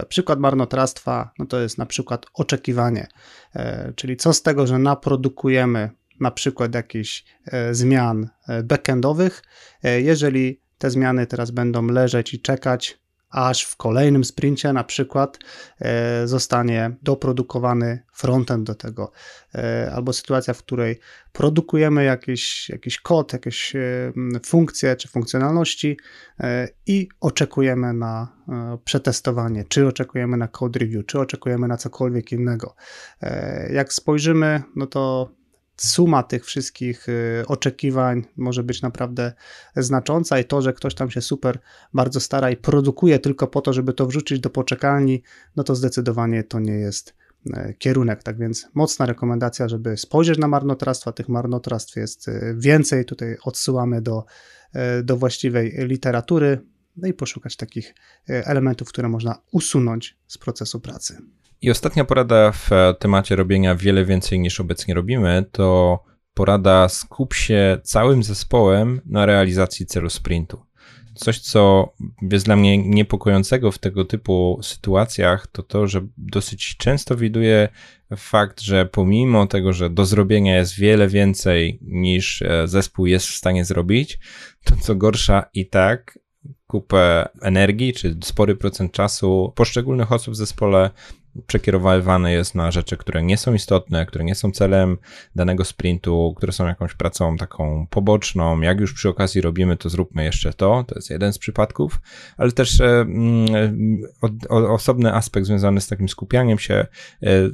Przykład 0.09 0.38
marnotrawstwa 0.38 1.31
no 1.38 1.46
to 1.46 1.61
jest 1.61 1.78
na 1.78 1.87
przykład 1.87 2.26
oczekiwanie, 2.35 3.07
czyli 3.96 4.16
co 4.16 4.33
z 4.33 4.42
tego, 4.42 4.66
że 4.66 4.78
naprodukujemy 4.78 5.90
na 6.20 6.31
przykład 6.31 6.74
jakichś 6.74 7.24
zmian 7.72 8.28
backendowych, 8.64 9.42
jeżeli 9.83 10.61
te 10.78 10.90
zmiany 10.90 11.26
teraz 11.26 11.50
będą 11.50 11.86
leżeć 11.86 12.34
i 12.34 12.40
czekać, 12.40 12.98
aż 13.30 13.64
w 13.64 13.76
kolejnym 13.76 14.24
sprincie 14.24 14.72
na 14.72 14.84
przykład 14.84 15.38
e, 15.80 16.26
zostanie 16.26 16.96
doprodukowany 17.02 18.02
frontend 18.12 18.66
do 18.66 18.74
tego, 18.74 19.12
e, 19.54 19.92
albo 19.94 20.12
sytuacja, 20.12 20.54
w 20.54 20.58
której 20.58 20.98
produkujemy 21.32 22.04
jakiś, 22.04 22.68
jakiś 22.68 23.00
kod, 23.00 23.32
jakieś 23.32 23.76
e, 23.76 24.12
funkcje 24.46 24.96
czy 24.96 25.08
funkcjonalności 25.08 25.96
i 26.86 27.08
oczekujemy 27.20 27.92
na 27.92 28.38
przetestowanie, 28.84 29.64
czy 29.64 29.86
oczekujemy 29.86 30.36
na 30.36 30.48
code 30.48 30.78
review, 30.78 31.06
czy 31.06 31.20
oczekujemy 31.20 31.68
na 31.68 31.76
cokolwiek 31.76 32.32
innego. 32.32 32.74
Jak 33.70 33.92
spojrzymy, 33.92 34.62
no 34.76 34.86
to 34.86 35.30
suma 35.78 36.22
tych 36.22 36.44
wszystkich 36.44 37.08
y, 37.08 37.44
oczekiwań 37.46 38.24
może 38.36 38.62
być 38.62 38.82
naprawdę 38.82 39.32
znacząca 39.76 40.38
i 40.38 40.44
to, 40.44 40.62
że 40.62 40.72
ktoś 40.72 40.94
tam 40.94 41.10
się 41.10 41.20
super 41.20 41.58
bardzo 41.94 42.20
stara 42.20 42.50
i 42.50 42.56
produkuje 42.56 43.18
tylko 43.18 43.46
po 43.46 43.60
to, 43.60 43.72
żeby 43.72 43.92
to 43.92 44.06
wrzucić 44.06 44.40
do 44.40 44.50
poczekalni, 44.50 45.22
no 45.56 45.64
to 45.64 45.74
zdecydowanie 45.74 46.44
to 46.44 46.60
nie 46.60 46.72
jest 46.72 47.14
e, 47.54 47.74
kierunek. 47.74 48.22
Tak 48.22 48.38
więc 48.38 48.68
mocna 48.74 49.06
rekomendacja, 49.06 49.68
żeby 49.68 49.96
spojrzeć 49.96 50.38
na 50.38 50.48
marnotrawstwa. 50.48 51.12
Tych 51.12 51.28
marnotrawstw 51.28 51.96
jest 51.96 52.28
e, 52.28 52.54
więcej. 52.56 53.04
Tutaj 53.04 53.36
odsyłamy 53.42 54.02
do, 54.02 54.24
e, 54.72 55.02
do 55.02 55.16
właściwej 55.16 55.74
literatury 55.78 56.58
no 56.96 57.08
i 57.08 57.12
poszukać 57.12 57.56
takich 57.56 57.94
elementów, 58.26 58.88
które 58.88 59.08
można 59.08 59.38
usunąć 59.52 60.16
z 60.26 60.38
procesu 60.38 60.80
pracy. 60.80 61.18
I 61.62 61.70
ostatnia 61.70 62.04
porada 62.04 62.52
w 62.52 62.70
temacie 62.98 63.36
robienia 63.36 63.74
wiele 63.74 64.04
więcej 64.04 64.40
niż 64.40 64.60
obecnie 64.60 64.94
robimy, 64.94 65.44
to 65.52 65.98
porada 66.34 66.88
skup 66.88 67.34
się 67.34 67.78
całym 67.82 68.22
zespołem 68.22 69.00
na 69.06 69.26
realizacji 69.26 69.86
celu 69.86 70.10
sprintu. 70.10 70.68
Coś, 71.14 71.40
co 71.40 71.92
jest 72.22 72.44
dla 72.44 72.56
mnie 72.56 72.78
niepokojącego 72.78 73.72
w 73.72 73.78
tego 73.78 74.04
typu 74.04 74.60
sytuacjach, 74.62 75.46
to 75.46 75.62
to, 75.62 75.86
że 75.86 76.06
dosyć 76.16 76.76
często 76.76 77.16
widuję 77.16 77.68
fakt, 78.16 78.60
że 78.60 78.86
pomimo 78.86 79.46
tego, 79.46 79.72
że 79.72 79.90
do 79.90 80.06
zrobienia 80.06 80.56
jest 80.56 80.74
wiele 80.74 81.08
więcej 81.08 81.78
niż 81.82 82.42
e, 82.42 82.68
zespół 82.68 83.06
jest 83.06 83.26
w 83.26 83.34
stanie 83.34 83.64
zrobić, 83.64 84.18
to 84.64 84.76
co 84.76 84.94
gorsza 84.94 85.44
i 85.54 85.66
tak 85.66 86.18
kupę 86.66 87.28
energii, 87.42 87.92
czy 87.92 88.16
spory 88.22 88.56
procent 88.56 88.92
czasu 88.92 89.52
poszczególnych 89.56 90.12
osób 90.12 90.34
w 90.34 90.36
zespole 90.36 90.90
przekierowywane 91.46 92.32
jest 92.32 92.54
na 92.54 92.70
rzeczy, 92.70 92.96
które 92.96 93.22
nie 93.22 93.36
są 93.36 93.54
istotne, 93.54 94.06
które 94.06 94.24
nie 94.24 94.34
są 94.34 94.50
celem 94.50 94.96
danego 95.36 95.64
sprintu, 95.64 96.34
które 96.36 96.52
są 96.52 96.66
jakąś 96.66 96.94
pracą 96.94 97.36
taką 97.36 97.86
poboczną. 97.90 98.60
Jak 98.60 98.80
już 98.80 98.92
przy 98.92 99.08
okazji 99.08 99.40
robimy, 99.40 99.76
to 99.76 99.88
zróbmy 99.88 100.24
jeszcze 100.24 100.52
to. 100.52 100.84
To 100.88 100.94
jest 100.94 101.10
jeden 101.10 101.32
z 101.32 101.38
przypadków, 101.38 102.00
ale 102.36 102.52
też 102.52 102.80
e, 102.80 103.00
mm, 103.00 103.46
osobny 104.50 105.14
aspekt 105.14 105.46
związany 105.46 105.80
z 105.80 105.86
takim 105.86 106.08
skupianiem 106.08 106.58
się. 106.58 106.74
E, 106.74 106.86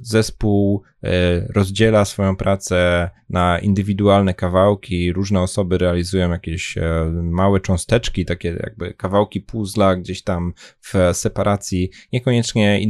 zespół 0.00 0.82
e, 1.02 1.08
rozdziela 1.52 2.04
swoją 2.04 2.36
pracę 2.36 3.10
na 3.30 3.58
indywidualne 3.58 4.34
kawałki. 4.34 5.12
Różne 5.12 5.40
osoby 5.40 5.78
realizują 5.78 6.30
jakieś 6.30 6.74
małe 7.22 7.60
cząsteczki, 7.60 8.24
takie 8.24 8.48
jakby 8.48 8.94
kawałki 8.94 9.40
puzzla 9.40 9.96
gdzieś 9.96 10.22
tam 10.22 10.52
w 10.80 10.94
separacji, 11.12 11.90
niekoniecznie 12.12 12.80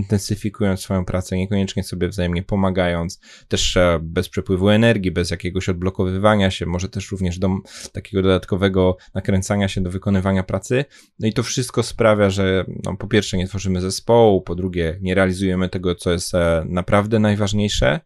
intensyfikując 0.74 0.80
swoją 0.80 1.04
pracę, 1.04 1.36
niekoniecznie 1.36 1.82
sobie 1.82 2.08
wzajemnie 2.08 2.42
pomagając, 2.42 3.20
też 3.48 3.76
e, 3.76 3.98
bez 4.02 4.28
przepływu 4.28 4.68
energii, 4.68 5.10
bez 5.10 5.30
jakiegoś 5.30 5.68
odblokowywania 5.68 6.50
się, 6.50 6.66
może 6.66 6.88
też 6.88 7.10
również 7.10 7.38
do 7.38 7.50
takiego 7.92 8.22
dodatkowego 8.22 8.96
nakręcania 9.14 9.68
się 9.68 9.80
do 9.80 9.90
wykonywania 9.90 10.42
pracy. 10.42 10.84
No 11.18 11.28
i 11.28 11.32
to 11.32 11.42
wszystko 11.42 11.82
sprawia, 11.82 12.30
że 12.30 12.64
no, 12.84 12.96
po 12.96 13.06
pierwsze 13.06 13.36
nie 13.36 13.46
tworzymy 13.46 13.80
zespołu, 13.80 14.42
po 14.42 14.54
drugie 14.54 14.98
nie 15.00 15.14
realizujemy 15.14 15.68
tego, 15.68 15.94
co 15.94 16.12
jest 16.12 16.34
e, 16.34 16.64
naprawdę 16.68 17.18
najważniejsze, 17.18 18.00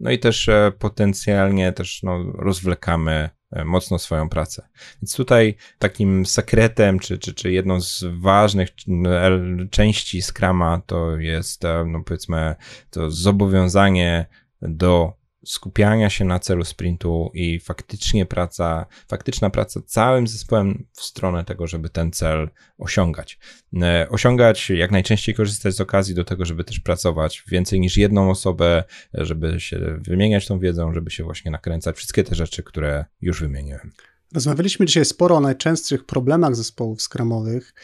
no 0.00 0.10
i 0.10 0.18
też 0.18 0.48
e, 0.48 0.72
potencjalnie 0.78 1.72
też 1.72 2.02
no, 2.02 2.32
rozwlekamy 2.32 3.30
mocno 3.64 3.98
swoją 3.98 4.28
pracę. 4.28 4.68
Więc 5.02 5.16
tutaj 5.16 5.54
takim 5.78 6.26
sekretem, 6.26 6.98
czy, 6.98 7.18
czy, 7.18 7.34
czy 7.34 7.52
jedną 7.52 7.80
z 7.80 8.04
ważnych 8.20 8.68
części 9.70 10.22
Scrama 10.22 10.82
to 10.86 11.16
jest, 11.16 11.64
e, 11.64 11.84
no 11.86 12.02
powiedzmy, 12.04 12.54
to 12.90 13.10
zobowiązanie 13.10 14.26
do 14.62 15.19
skupiania 15.44 16.10
się 16.10 16.24
na 16.24 16.38
celu 16.38 16.64
sprintu 16.64 17.30
i 17.34 17.60
faktycznie 17.60 18.26
praca, 18.26 18.86
faktyczna 19.08 19.50
praca 19.50 19.80
całym 19.86 20.26
zespołem 20.26 20.86
w 20.92 21.02
stronę 21.02 21.44
tego, 21.44 21.66
żeby 21.66 21.88
ten 21.88 22.12
cel 22.12 22.50
osiągać. 22.78 23.38
E, 23.82 24.06
osiągać, 24.10 24.70
jak 24.70 24.90
najczęściej 24.90 25.34
korzystać 25.34 25.74
z 25.74 25.80
okazji 25.80 26.14
do 26.14 26.24
tego, 26.24 26.44
żeby 26.44 26.64
też 26.64 26.80
pracować 26.80 27.44
więcej 27.48 27.80
niż 27.80 27.96
jedną 27.96 28.30
osobę, 28.30 28.84
żeby 29.14 29.60
się 29.60 30.00
wymieniać 30.00 30.46
tą 30.46 30.58
wiedzą, 30.58 30.92
żeby 30.92 31.10
się 31.10 31.24
właśnie 31.24 31.50
nakręcać, 31.50 31.96
wszystkie 31.96 32.24
te 32.24 32.34
rzeczy, 32.34 32.62
które 32.62 33.04
już 33.20 33.40
wymieniłem. 33.40 33.90
Rozmawialiśmy 34.34 34.86
dzisiaj 34.86 35.04
sporo 35.04 35.36
o 35.36 35.40
najczęstszych 35.40 36.06
problemach 36.06 36.56
zespołów 36.56 37.02
skramowych. 37.02 37.74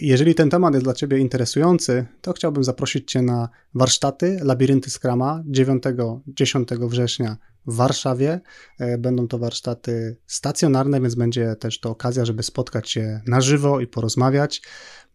Jeżeli 0.00 0.34
ten 0.34 0.50
temat 0.50 0.74
jest 0.74 0.86
dla 0.86 0.94
Ciebie 0.94 1.18
interesujący, 1.18 2.06
to 2.20 2.32
chciałbym 2.32 2.64
zaprosić 2.64 3.10
Cię 3.10 3.22
na 3.22 3.48
warsztaty 3.74 4.38
Labirynty 4.42 4.90
Skrama 4.90 5.42
9-10 5.50 6.88
września 6.88 7.36
w 7.66 7.74
Warszawie. 7.74 8.40
E, 8.78 8.98
będą 8.98 9.28
to 9.28 9.38
warsztaty 9.38 10.16
stacjonarne, 10.26 11.00
więc 11.00 11.14
będzie 11.14 11.56
też 11.56 11.80
to 11.80 11.90
okazja, 11.90 12.24
żeby 12.24 12.42
spotkać 12.42 12.90
się 12.90 13.20
na 13.26 13.40
żywo 13.40 13.80
i 13.80 13.86
porozmawiać, 13.86 14.62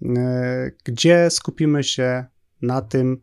e, 0.05 0.71
gdzie 0.83 1.29
skupimy 1.29 1.83
się 1.83 2.25
na 2.61 2.81
tym, 2.81 3.21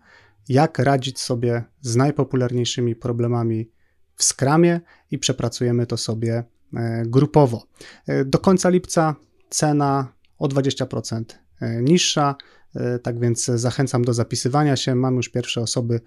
jak 0.49 0.79
radzić 0.79 1.21
sobie 1.21 1.65
z 1.81 1.97
najpopularniejszymi 1.97 2.97
problemami 2.97 3.71
w 4.17 4.25
skramie 4.25 4.81
i 5.11 5.19
przepracujemy 5.19 5.87
to 5.87 5.97
sobie 5.97 6.45
grupowo. 7.07 7.67
Do 8.25 8.39
końca 8.39 8.69
lipca 8.69 9.17
cena 9.51 10.18
o 10.39 10.49
20% 10.49 11.25
niższa. 11.83 12.35
Tak 13.03 13.21
więc 13.21 13.45
zachęcam 13.45 14.05
do 14.05 14.15
zapisywania 14.15 14.77
się. 14.77 14.95
Mam 14.95 15.17
już 15.17 15.29
pierwsze 15.29 15.61
osoby 15.61 16.01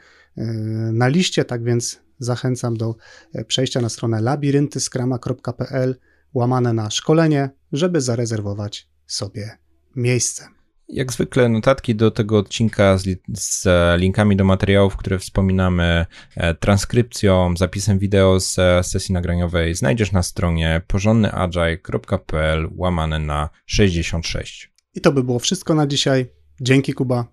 na 0.92 1.08
liście, 1.08 1.46
tak 1.46 1.64
więc 1.64 2.00
zachęcam 2.22 2.78
do 2.78 2.96
e, 3.34 3.46
przejścia 3.46 3.82
na 3.82 3.90
stronę 3.90 4.22
labiryntyskrama.pl 4.22 5.96
łamane 6.34 6.74
na 6.74 6.90
szkolenie, 6.90 7.50
żeby 7.72 8.02
zarezerwować 8.02 8.90
sobie 9.08 9.58
miejsce. 9.96 10.61
Jak 10.92 11.14
zwykle 11.14 11.50
notatki 11.50 11.96
do 11.96 12.12
tego 12.12 12.38
odcinka 12.38 12.98
z, 12.98 13.04
z, 13.34 13.68
linkami 14.00 14.36
do 14.36 14.44
materiałów, 14.44 14.98
które 14.98 15.20
wspominamy, 15.20 16.06
e, 16.36 16.56
transkrypcją, 16.56 17.54
zapisem 17.58 18.00
wideo 18.00 18.39
z 18.39 18.56
sesji 18.88 19.14
nagraniowej 19.14 19.76
znajdziesz 19.76 20.12
na 20.12 20.24
stronie 20.24 20.82
porządnyagile.pl 20.88 22.70
łamane 22.76 23.20
na 23.20 23.50
66. 23.66 24.72
I 24.94 25.02
to 25.02 25.12
by 25.12 25.24
było 25.24 25.39
wszystko 25.39 25.76
na 25.76 25.88
dzisiaj. 25.88 26.26
Dzięki 26.62 26.94
Kuba. 26.94 27.26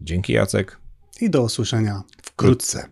Dzięki 0.00 0.32
Jacek. 0.32 0.78
I 1.20 1.30
do 1.30 1.42
usłyszenia 1.42 2.02
wkrótce. 2.22 2.88